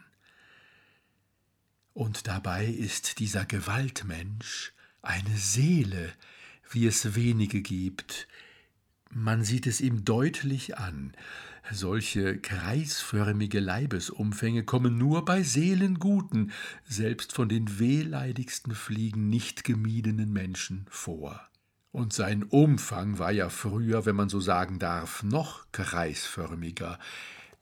Und 1.99 2.27
dabei 2.27 2.65
ist 2.65 3.19
dieser 3.19 3.45
Gewaltmensch 3.45 4.71
eine 5.01 5.35
Seele, 5.35 6.13
wie 6.71 6.87
es 6.87 7.13
wenige 7.13 7.61
gibt. 7.61 8.29
Man 9.11 9.43
sieht 9.43 9.67
es 9.67 9.81
ihm 9.81 10.05
deutlich 10.05 10.77
an. 10.77 11.11
Solche 11.69 12.37
kreisförmige 12.37 13.59
Leibesumfänge 13.59 14.63
kommen 14.63 14.97
nur 14.97 15.25
bei 15.25 15.43
Seelenguten, 15.43 16.53
selbst 16.87 17.33
von 17.33 17.49
den 17.49 17.79
wehleidigsten 17.79 18.75
Fliegen 18.75 19.27
nicht 19.27 19.65
gemiedenen 19.65 20.31
Menschen 20.31 20.85
vor. 20.89 21.49
Und 21.91 22.13
sein 22.13 22.43
Umfang 22.43 23.19
war 23.19 23.33
ja 23.33 23.49
früher, 23.49 24.05
wenn 24.05 24.15
man 24.15 24.29
so 24.29 24.39
sagen 24.39 24.79
darf, 24.79 25.21
noch 25.21 25.65
kreisförmiger. 25.73 26.97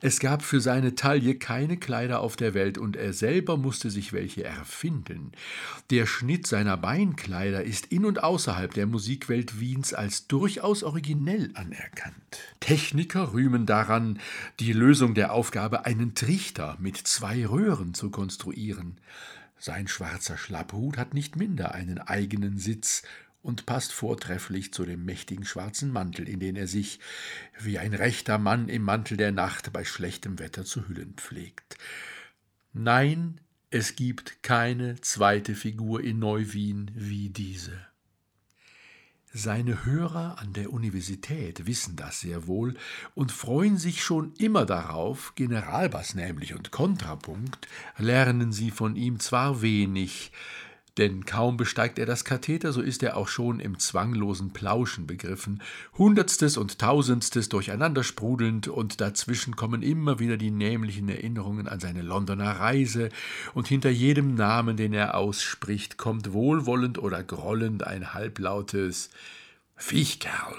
Es 0.00 0.20
gab 0.20 0.42
für 0.42 0.60
seine 0.60 0.94
Taille 0.94 1.34
keine 1.34 1.76
Kleider 1.76 2.20
auf 2.20 2.36
der 2.36 2.54
Welt 2.54 2.78
und 2.78 2.94
er 2.94 3.12
selber 3.12 3.56
musste 3.56 3.90
sich 3.90 4.12
welche 4.12 4.44
erfinden. 4.44 5.32
Der 5.90 6.06
Schnitt 6.06 6.46
seiner 6.46 6.76
Beinkleider 6.76 7.64
ist 7.64 7.86
in 7.86 8.04
und 8.04 8.22
außerhalb 8.22 8.72
der 8.72 8.86
Musikwelt 8.86 9.58
Wiens 9.58 9.92
als 9.94 10.28
durchaus 10.28 10.84
originell 10.84 11.50
anerkannt. 11.54 12.14
Techniker 12.60 13.32
rühmen 13.32 13.66
daran, 13.66 14.20
die 14.60 14.72
Lösung 14.72 15.14
der 15.14 15.32
Aufgabe, 15.32 15.84
einen 15.84 16.14
Trichter 16.14 16.76
mit 16.78 16.96
zwei 16.96 17.44
Röhren 17.44 17.92
zu 17.92 18.10
konstruieren. 18.10 18.98
Sein 19.58 19.88
schwarzer 19.88 20.36
Schlapphut 20.36 20.96
hat 20.96 21.12
nicht 21.12 21.34
minder 21.34 21.74
einen 21.74 21.98
eigenen 21.98 22.58
Sitz 22.58 23.02
und 23.48 23.64
passt 23.64 23.92
vortrefflich 23.92 24.74
zu 24.74 24.84
dem 24.84 25.06
mächtigen 25.06 25.46
schwarzen 25.46 25.90
Mantel, 25.90 26.28
in 26.28 26.38
den 26.38 26.54
er 26.54 26.66
sich, 26.66 27.00
wie 27.58 27.78
ein 27.78 27.94
rechter 27.94 28.36
Mann 28.36 28.68
im 28.68 28.82
Mantel 28.82 29.16
der 29.16 29.32
Nacht 29.32 29.72
bei 29.72 29.84
schlechtem 29.84 30.38
Wetter 30.38 30.66
zu 30.66 30.86
hüllen 30.86 31.14
pflegt. 31.14 31.78
Nein, 32.74 33.40
es 33.70 33.96
gibt 33.96 34.42
keine 34.42 35.00
zweite 35.00 35.54
Figur 35.54 36.04
in 36.04 36.18
Neu-Wien 36.18 36.90
wie 36.94 37.30
diese. 37.30 37.72
Seine 39.32 39.86
Hörer 39.86 40.38
an 40.38 40.52
der 40.52 40.70
Universität 40.70 41.66
wissen 41.66 41.96
das 41.96 42.20
sehr 42.20 42.46
wohl 42.46 42.74
und 43.14 43.32
freuen 43.32 43.78
sich 43.78 44.02
schon 44.02 44.34
immer 44.34 44.66
darauf, 44.66 45.34
Generalbass 45.36 46.14
nämlich 46.14 46.52
und 46.54 46.70
Kontrapunkt 46.70 47.66
lernen 47.96 48.52
sie 48.52 48.70
von 48.70 48.94
ihm 48.94 49.20
zwar 49.20 49.62
wenig, 49.62 50.32
denn 50.98 51.24
kaum 51.24 51.56
besteigt 51.56 51.98
er 51.98 52.06
das 52.06 52.24
Katheter, 52.24 52.72
so 52.72 52.80
ist 52.80 53.02
er 53.02 53.16
auch 53.16 53.28
schon 53.28 53.60
im 53.60 53.78
zwanglosen 53.78 54.52
Plauschen 54.52 55.06
begriffen, 55.06 55.62
Hundertstes 55.96 56.56
und 56.56 56.78
Tausendstes 56.78 57.48
durcheinander 57.48 58.02
sprudelnd, 58.02 58.68
und 58.68 59.00
dazwischen 59.00 59.56
kommen 59.56 59.82
immer 59.82 60.18
wieder 60.18 60.36
die 60.36 60.50
nämlichen 60.50 61.08
Erinnerungen 61.08 61.68
an 61.68 61.80
seine 61.80 62.02
Londoner 62.02 62.58
Reise, 62.58 63.08
und 63.54 63.68
hinter 63.68 63.90
jedem 63.90 64.34
Namen, 64.34 64.76
den 64.76 64.92
er 64.92 65.14
ausspricht, 65.14 65.96
kommt 65.96 66.32
wohlwollend 66.32 66.98
oder 66.98 67.22
grollend 67.22 67.86
ein 67.86 68.12
halblautes 68.12 69.10
Viechkerl. 69.76 70.56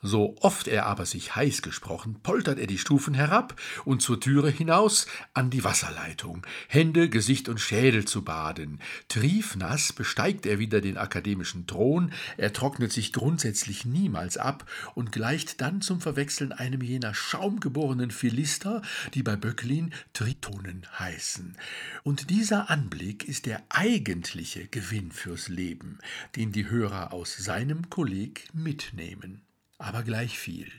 So 0.00 0.36
oft 0.42 0.68
er 0.68 0.86
aber 0.86 1.06
sich 1.06 1.34
heiß 1.34 1.60
gesprochen, 1.60 2.20
poltert 2.22 2.60
er 2.60 2.68
die 2.68 2.78
Stufen 2.78 3.14
herab 3.14 3.60
und 3.84 4.00
zur 4.00 4.20
Türe 4.20 4.48
hinaus 4.48 5.08
an 5.34 5.50
die 5.50 5.64
Wasserleitung, 5.64 6.46
Hände, 6.68 7.08
Gesicht 7.08 7.48
und 7.48 7.58
Schädel 7.58 8.04
zu 8.04 8.22
baden. 8.22 8.80
Triefnass 9.08 9.92
besteigt 9.92 10.46
er 10.46 10.60
wieder 10.60 10.80
den 10.80 10.98
akademischen 10.98 11.66
Thron, 11.66 12.12
er 12.36 12.52
trocknet 12.52 12.92
sich 12.92 13.12
grundsätzlich 13.12 13.86
niemals 13.86 14.36
ab 14.36 14.70
und 14.94 15.10
gleicht 15.10 15.60
dann 15.60 15.80
zum 15.80 16.00
Verwechseln 16.00 16.52
einem 16.52 16.80
jener 16.80 17.12
schaumgeborenen 17.12 18.12
Philister, 18.12 18.82
die 19.14 19.24
bei 19.24 19.34
Böcklin 19.34 19.92
Tritonen 20.12 20.86
heißen. 20.96 21.56
Und 22.04 22.30
dieser 22.30 22.70
Anblick 22.70 23.24
ist 23.24 23.46
der 23.46 23.64
eigentliche 23.68 24.68
Gewinn 24.68 25.10
fürs 25.10 25.48
Leben, 25.48 25.98
den 26.36 26.52
die 26.52 26.70
Hörer 26.70 27.12
aus 27.12 27.36
seinem 27.36 27.90
Kolleg 27.90 28.48
mitnehmen 28.54 29.42
aber 29.78 30.02
gleich 30.02 30.38
viel. 30.38 30.70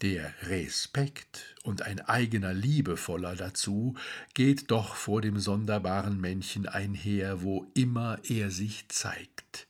Der 0.00 0.32
Respekt 0.42 1.56
und 1.64 1.82
ein 1.82 2.00
eigener 2.00 2.54
Liebevoller 2.54 3.34
dazu 3.34 3.96
geht 4.34 4.70
doch 4.70 4.94
vor 4.94 5.20
dem 5.20 5.40
sonderbaren 5.40 6.20
Männchen 6.20 6.66
einher, 6.68 7.42
wo 7.42 7.66
immer 7.74 8.20
er 8.28 8.50
sich 8.50 8.88
zeigt. 8.88 9.66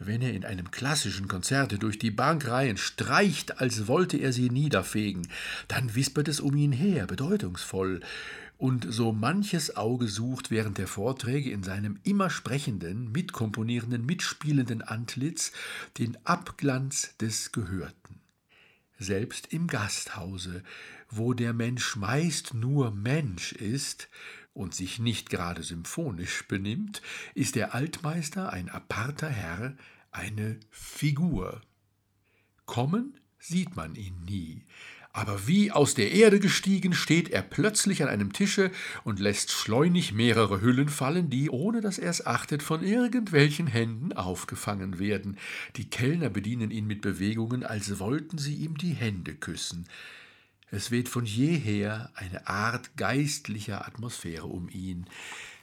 Wenn 0.00 0.20
er 0.20 0.32
in 0.32 0.44
einem 0.44 0.72
klassischen 0.72 1.28
Konzerte 1.28 1.78
durch 1.78 1.96
die 1.96 2.10
Bankreihen 2.10 2.76
streicht, 2.76 3.60
als 3.60 3.86
wollte 3.86 4.16
er 4.16 4.32
sie 4.32 4.50
niederfegen, 4.50 5.28
dann 5.68 5.94
wispert 5.94 6.26
es 6.26 6.40
um 6.40 6.56
ihn 6.56 6.72
her, 6.72 7.06
bedeutungsvoll, 7.06 8.00
und 8.62 8.86
so 8.88 9.10
manches 9.12 9.76
Auge 9.76 10.06
sucht 10.06 10.52
während 10.52 10.78
der 10.78 10.86
Vorträge 10.86 11.50
in 11.50 11.64
seinem 11.64 11.98
immer 12.04 12.30
sprechenden, 12.30 13.10
mitkomponierenden, 13.10 14.06
mitspielenden 14.06 14.82
Antlitz 14.82 15.50
den 15.98 16.16
Abglanz 16.24 17.16
des 17.16 17.50
Gehörten 17.50 18.20
selbst 18.98 19.48
im 19.52 19.66
Gasthause, 19.66 20.62
wo 21.10 21.32
der 21.34 21.52
Mensch 21.52 21.96
meist 21.96 22.54
nur 22.54 22.92
Mensch 22.92 23.50
ist 23.52 24.08
und 24.52 24.76
sich 24.76 25.00
nicht 25.00 25.28
gerade 25.28 25.64
symphonisch 25.64 26.46
benimmt, 26.46 27.02
ist 27.34 27.56
der 27.56 27.74
Altmeister 27.74 28.52
ein 28.52 28.68
aparter 28.68 29.28
Herr, 29.28 29.76
eine 30.12 30.60
Figur. 30.70 31.62
Kommen 32.64 33.18
sieht 33.40 33.74
man 33.74 33.96
ihn 33.96 34.22
nie, 34.22 34.62
aber 35.12 35.46
wie 35.46 35.70
aus 35.70 35.94
der 35.94 36.12
Erde 36.12 36.40
gestiegen, 36.40 36.94
steht 36.94 37.28
er 37.28 37.42
plötzlich 37.42 38.02
an 38.02 38.08
einem 38.08 38.32
Tische 38.32 38.70
und 39.04 39.20
lässt 39.20 39.50
schleunig 39.50 40.12
mehrere 40.12 40.62
Hüllen 40.62 40.88
fallen, 40.88 41.28
die, 41.28 41.50
ohne 41.50 41.82
dass 41.82 41.98
er 41.98 42.10
es 42.10 42.26
achtet, 42.26 42.62
von 42.62 42.82
irgendwelchen 42.82 43.66
Händen 43.66 44.14
aufgefangen 44.14 44.98
werden. 44.98 45.36
Die 45.76 45.90
Kellner 45.90 46.30
bedienen 46.30 46.70
ihn 46.70 46.86
mit 46.86 47.02
Bewegungen, 47.02 47.62
als 47.62 47.98
wollten 47.98 48.38
sie 48.38 48.54
ihm 48.54 48.78
die 48.78 48.94
Hände 48.94 49.34
küssen. 49.34 49.86
Es 50.70 50.90
weht 50.90 51.10
von 51.10 51.26
jeher 51.26 52.10
eine 52.14 52.46
Art 52.46 52.96
geistlicher 52.96 53.86
Atmosphäre 53.86 54.46
um 54.46 54.70
ihn. 54.70 55.06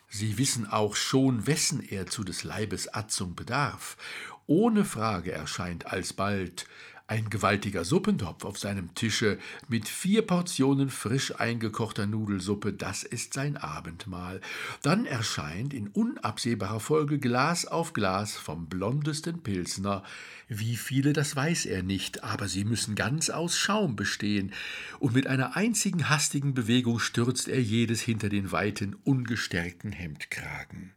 Sie 0.07 0.37
wissen 0.37 0.67
auch 0.67 0.95
schon, 0.95 1.47
wessen 1.47 1.81
er 1.81 2.05
zu 2.05 2.23
des 2.23 2.43
Leibes 2.43 2.93
Atzung 2.93 3.33
bedarf. 3.33 3.97
Ohne 4.45 4.85
Frage 4.85 5.31
erscheint 5.31 5.87
alsbald 5.87 6.67
ein 7.09 7.31
gewaltiger 7.31 7.83
Suppentopf 7.85 8.45
auf 8.45 8.59
seinem 8.59 8.93
Tische 8.93 9.39
mit 9.67 9.87
vier 9.87 10.21
Portionen 10.21 10.89
frisch 10.89 11.33
eingekochter 11.39 12.05
Nudelsuppe, 12.05 12.71
das 12.71 13.01
ist 13.01 13.33
sein 13.33 13.57
Abendmahl. 13.57 14.41
Dann 14.83 15.07
erscheint 15.07 15.73
in 15.73 15.87
unabsehbarer 15.87 16.79
Folge 16.79 17.17
Glas 17.17 17.65
auf 17.65 17.93
Glas 17.93 18.35
vom 18.35 18.67
blondesten 18.67 19.41
Pilsner. 19.41 20.03
Wie 20.47 20.75
viele, 20.75 21.13
das 21.13 21.35
weiß 21.35 21.65
er 21.65 21.81
nicht, 21.81 22.23
aber 22.23 22.47
sie 22.47 22.63
müssen 22.63 22.93
ganz 22.93 23.31
aus 23.31 23.57
Schaum 23.57 23.95
bestehen, 23.95 24.53
und 24.99 25.13
mit 25.15 25.25
einer 25.25 25.55
einzigen 25.55 26.09
hastigen 26.09 26.53
Bewegung 26.53 26.99
stürzt 26.99 27.47
er 27.47 27.61
jedes 27.61 28.01
hinter 28.01 28.29
den 28.29 28.51
weiten, 28.51 28.95
ungestärkten 29.03 29.91
Hemdkragen 29.91 30.93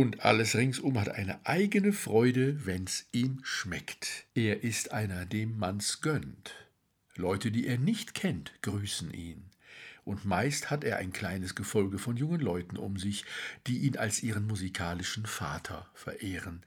und 0.00 0.24
alles 0.24 0.56
ringsum 0.56 0.98
hat 0.98 1.10
eine 1.10 1.44
eigene 1.44 1.92
Freude, 1.92 2.64
wenn's 2.64 3.04
ihm 3.12 3.40
schmeckt. 3.42 4.24
Er 4.34 4.64
ist 4.64 4.92
einer, 4.92 5.26
dem 5.26 5.58
man's 5.58 6.00
gönnt. 6.00 6.54
Leute, 7.16 7.50
die 7.50 7.66
er 7.66 7.76
nicht 7.76 8.14
kennt, 8.14 8.50
grüßen 8.62 9.12
ihn. 9.12 9.44
Und 10.06 10.24
meist 10.24 10.70
hat 10.70 10.84
er 10.84 10.96
ein 10.96 11.12
kleines 11.12 11.54
Gefolge 11.54 11.98
von 11.98 12.16
jungen 12.16 12.40
Leuten 12.40 12.78
um 12.78 12.96
sich, 12.96 13.26
die 13.66 13.80
ihn 13.80 13.98
als 13.98 14.22
ihren 14.22 14.46
musikalischen 14.46 15.26
Vater 15.26 15.86
verehren. 15.92 16.62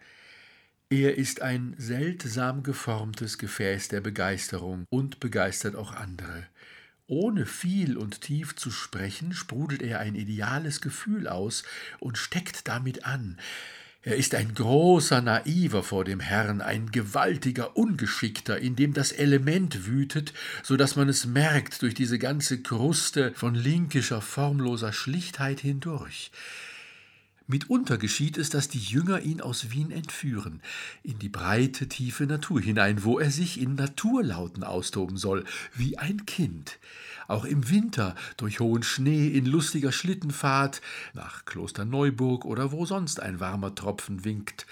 Er 0.92 1.18
ist 1.18 1.42
ein 1.42 1.74
seltsam 1.80 2.62
geformtes 2.62 3.40
Gefäß 3.40 3.88
der 3.88 4.02
Begeisterung 4.02 4.86
und 4.92 5.20
begeistert 5.20 5.76
auch 5.76 5.94
andere. 5.94 6.46
Ohne 7.08 7.46
viel 7.46 7.98
und 7.98 8.22
tief 8.22 8.56
zu 8.56 8.72
sprechen, 8.72 9.34
sprudelt 9.34 9.82
er 9.82 10.00
ein 10.00 10.16
ideales 10.16 10.80
Gefühl 10.80 11.28
aus 11.28 11.64
und 12.00 12.18
steckt 12.18 12.68
damit 12.68 13.06
an. 13.06 13.38
Er 14.06 14.18
ist 14.18 14.36
ein 14.36 14.54
großer 14.54 15.22
Naiver 15.22 15.82
vor 15.82 16.04
dem 16.04 16.20
Herrn, 16.20 16.62
ein 16.62 16.92
gewaltiger 16.92 17.78
Ungeschickter, 17.78 18.60
in 18.60 18.76
dem 18.76 18.94
das 18.94 19.14
Element 19.14 19.86
wütet, 19.86 20.34
so 20.62 20.76
dass 20.76 20.98
man 20.98 21.08
es 21.08 21.26
merkt 21.26 21.82
durch 21.82 21.94
diese 21.94 22.20
ganze 22.20 22.62
Kruste 22.62 23.34
von 23.34 23.56
linkischer, 23.56 24.20
formloser 24.20 24.92
Schlichtheit 24.92 25.62
hindurch. 25.62 26.32
Mitunter 27.54 28.00
geschieht 28.00 28.40
es, 28.40 28.50
dass 28.50 28.68
die 28.68 28.80
Jünger 28.80 29.22
ihn 29.22 29.40
aus 29.40 29.70
Wien 29.70 29.92
entführen, 29.92 30.60
in 31.04 31.20
die 31.20 31.30
breite, 31.30 31.88
tiefe 31.88 32.26
Natur 32.26 32.60
hinein, 32.60 33.04
wo 33.04 33.20
er 33.20 33.30
sich 33.30 33.62
in 33.62 33.76
Naturlauten 33.76 34.64
austoben 34.64 35.18
soll, 35.18 35.44
wie 35.76 36.00
ein 36.00 36.26
Kind. 36.26 36.80
Auch 37.28 37.46
im 37.46 37.70
Winter 37.70 38.16
durch 38.38 38.60
hohen 38.60 38.82
Schnee 38.82 39.28
in 39.28 39.46
lustiger 39.46 39.92
Schlittenfahrt 39.92 40.82
nach 41.14 41.46
Klosterneuburg 41.46 42.44
oder 42.44 42.72
wo 42.72 42.88
sonst 42.88 43.20
ein 43.20 43.40
warmer 43.40 43.76
Tropfen 43.76 44.26
winkt 44.26 44.66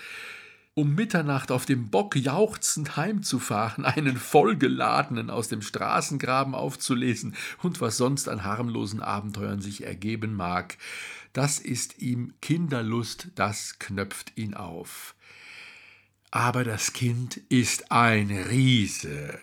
um 0.74 0.95
Mitternacht 0.95 1.51
auf 1.51 1.65
dem 1.65 1.89
Bock 1.89 2.15
jauchzend 2.15 2.95
heimzufahren, 2.95 3.86
einen 3.86 4.17
vollgeladenen 4.17 5.30
aus 5.30 5.49
dem 5.49 5.61
Straßengraben 5.61 6.55
aufzulesen 6.55 7.36
und 7.61 7.82
was 7.82 7.97
sonst 7.97 8.30
an 8.30 8.43
harmlosen 8.43 9.01
Abenteuern 9.01 9.61
sich 9.61 9.86
ergeben 9.86 10.34
mag, 10.34 10.78
das 11.34 11.59
ist 11.59 11.99
ihm 11.99 12.34
Kinderlust, 12.41 13.30
das 13.36 13.80
knöpft 13.80 14.38
ihn 14.38 14.53
auf. 14.53 15.15
Aber 16.30 16.63
das 16.63 16.93
Kind 16.93 17.38
ist 17.49 17.91
ein 17.91 18.32
Riese. 18.32 19.39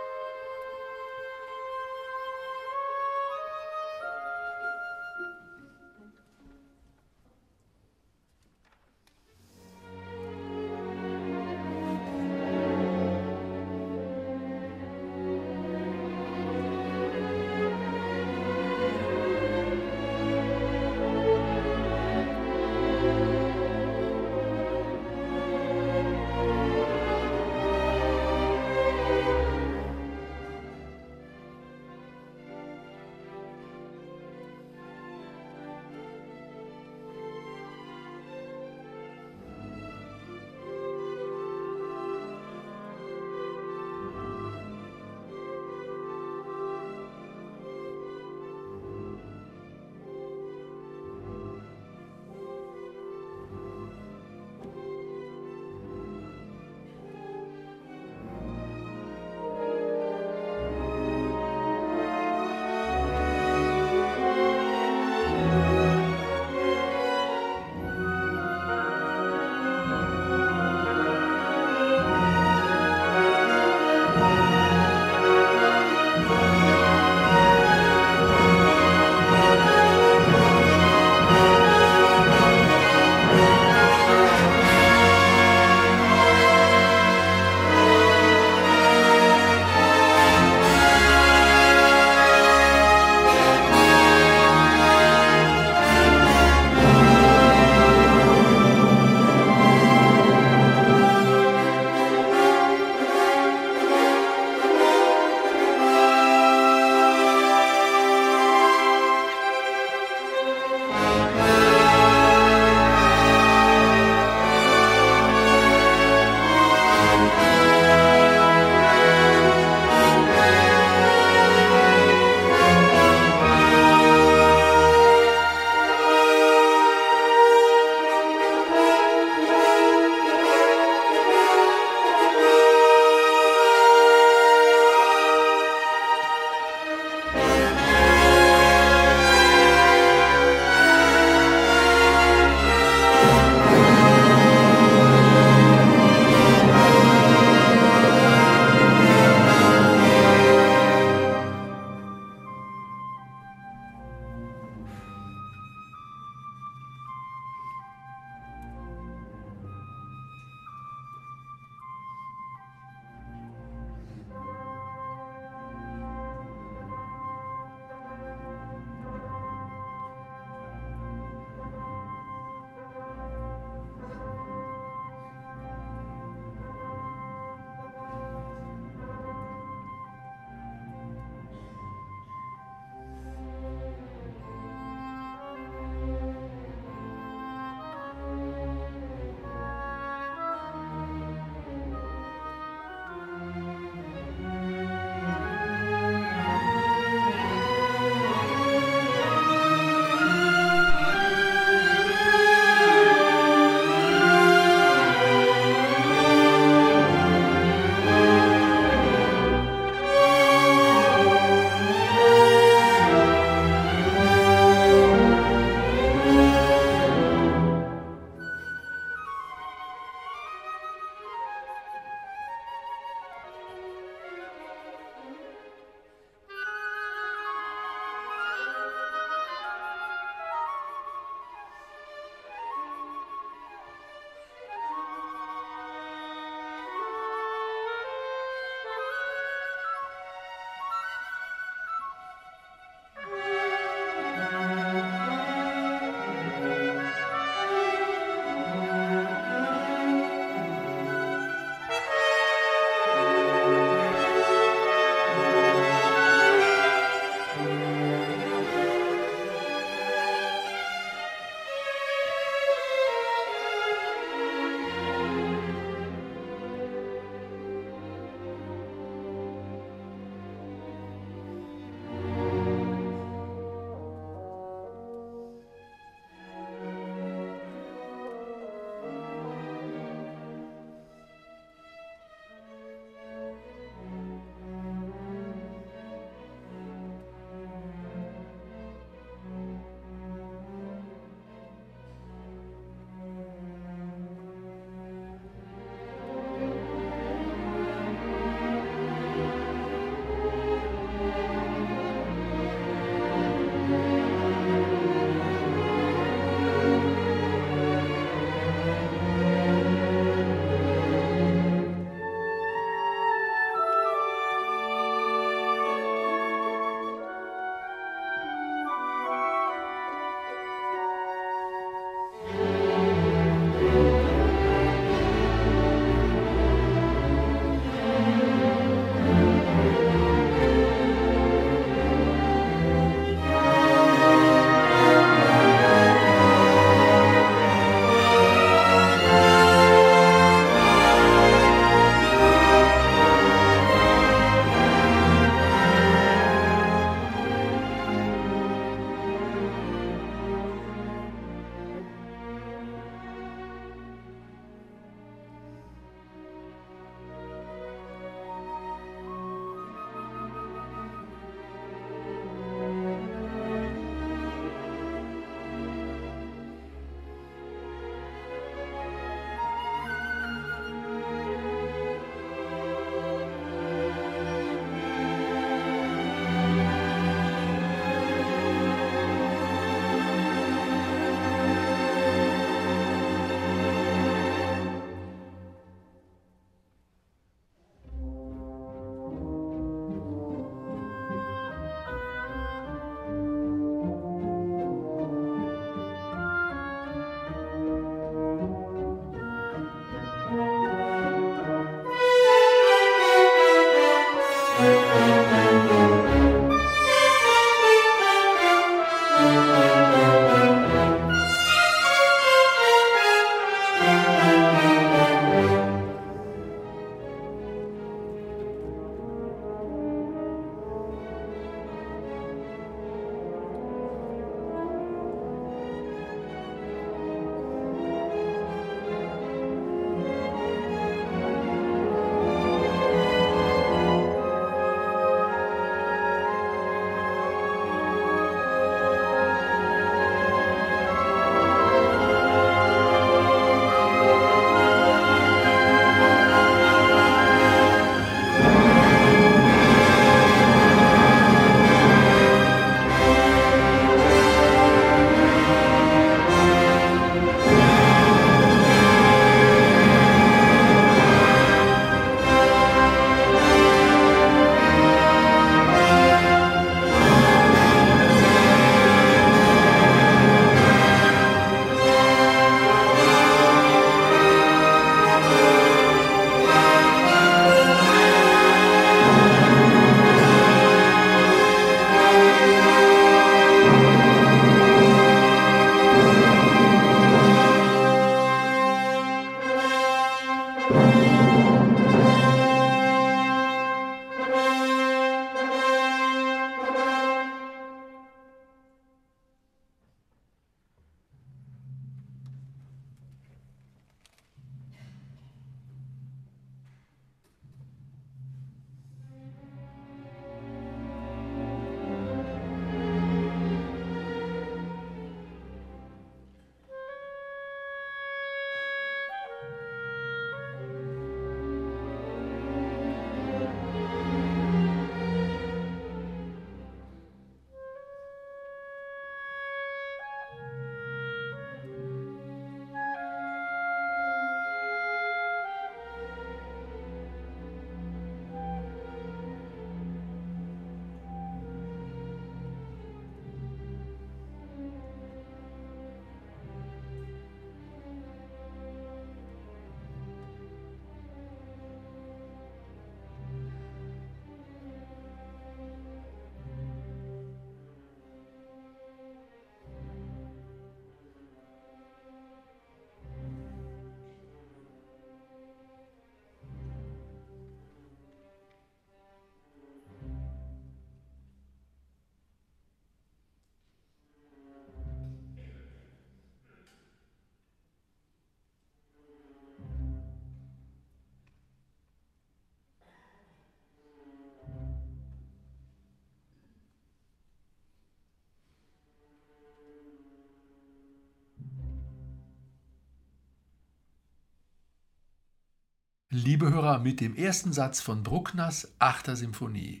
Liebe 596.42 596.70
Hörer, 596.70 597.00
mit 597.00 597.20
dem 597.20 597.36
ersten 597.36 597.74
Satz 597.74 598.00
von 598.00 598.22
Bruckners 598.22 598.92
Achter 598.98 599.36
Symphonie 599.36 600.00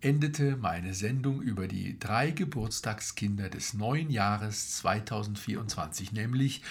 endete 0.00 0.56
meine 0.56 0.94
Sendung 0.94 1.40
über 1.40 1.68
die 1.68 1.96
drei 1.96 2.32
Geburtstagskinder 2.32 3.48
des 3.48 3.74
neuen 3.74 4.10
Jahres 4.10 4.78
2024, 4.78 6.10
nämlich 6.10 6.62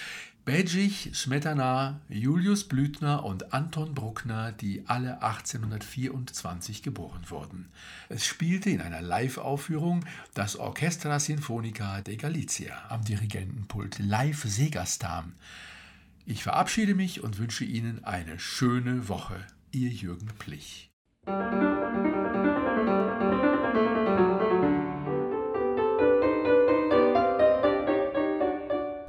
Bedřich 0.44 1.12
Smetana, 1.14 2.00
Julius 2.10 2.68
Blüthner 2.68 3.24
und 3.24 3.54
Anton 3.54 3.94
Bruckner, 3.94 4.52
die 4.52 4.84
alle 4.86 5.22
1824 5.22 6.82
geboren 6.82 7.22
wurden. 7.28 7.70
Es 8.10 8.26
spielte 8.26 8.68
in 8.68 8.82
einer 8.82 9.00
Live-Aufführung 9.00 10.04
das 10.34 10.56
Orchestra 10.56 11.18
Sinfonica 11.18 12.02
de 12.02 12.16
Galicia 12.16 12.74
am 12.90 13.02
Dirigentenpult 13.02 13.98
Live 13.98 14.42
Segerstam. 14.42 15.32
Ich 16.30 16.42
verabschiede 16.44 16.94
mich 16.94 17.24
und 17.24 17.40
wünsche 17.40 17.64
Ihnen 17.64 18.04
eine 18.04 18.38
schöne 18.38 19.08
Woche. 19.08 19.44
Ihr 19.72 19.90
Jürgen 19.90 20.28
Plich. 20.38 20.92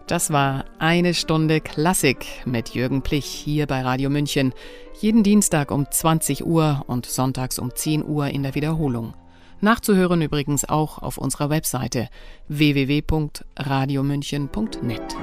Das 0.08 0.32
war 0.32 0.66
eine 0.80 1.14
Stunde 1.14 1.62
Klassik 1.62 2.26
mit 2.46 2.70
Jürgen 2.70 3.04
Plich 3.04 3.26
hier 3.26 3.68
bei 3.68 3.84
Radio 3.84 4.10
München. 4.10 4.52
Jeden 5.00 5.22
Dienstag 5.22 5.70
um 5.70 5.86
20 5.92 6.44
Uhr 6.44 6.86
und 6.88 7.06
sonntags 7.06 7.60
um 7.60 7.76
10 7.76 8.04
Uhr 8.04 8.30
in 8.30 8.42
der 8.42 8.56
Wiederholung. 8.56 9.14
Nachzuhören 9.60 10.24
übrigens 10.24 10.68
auch 10.68 10.98
auf 10.98 11.20
unserer 11.20 11.52
Webseite 11.52 12.10
www.radiomünchen.net. 12.48 15.18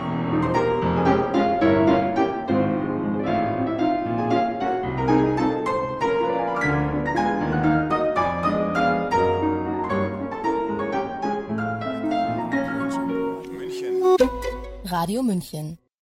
Radio 14.91 15.23
München 15.23 15.79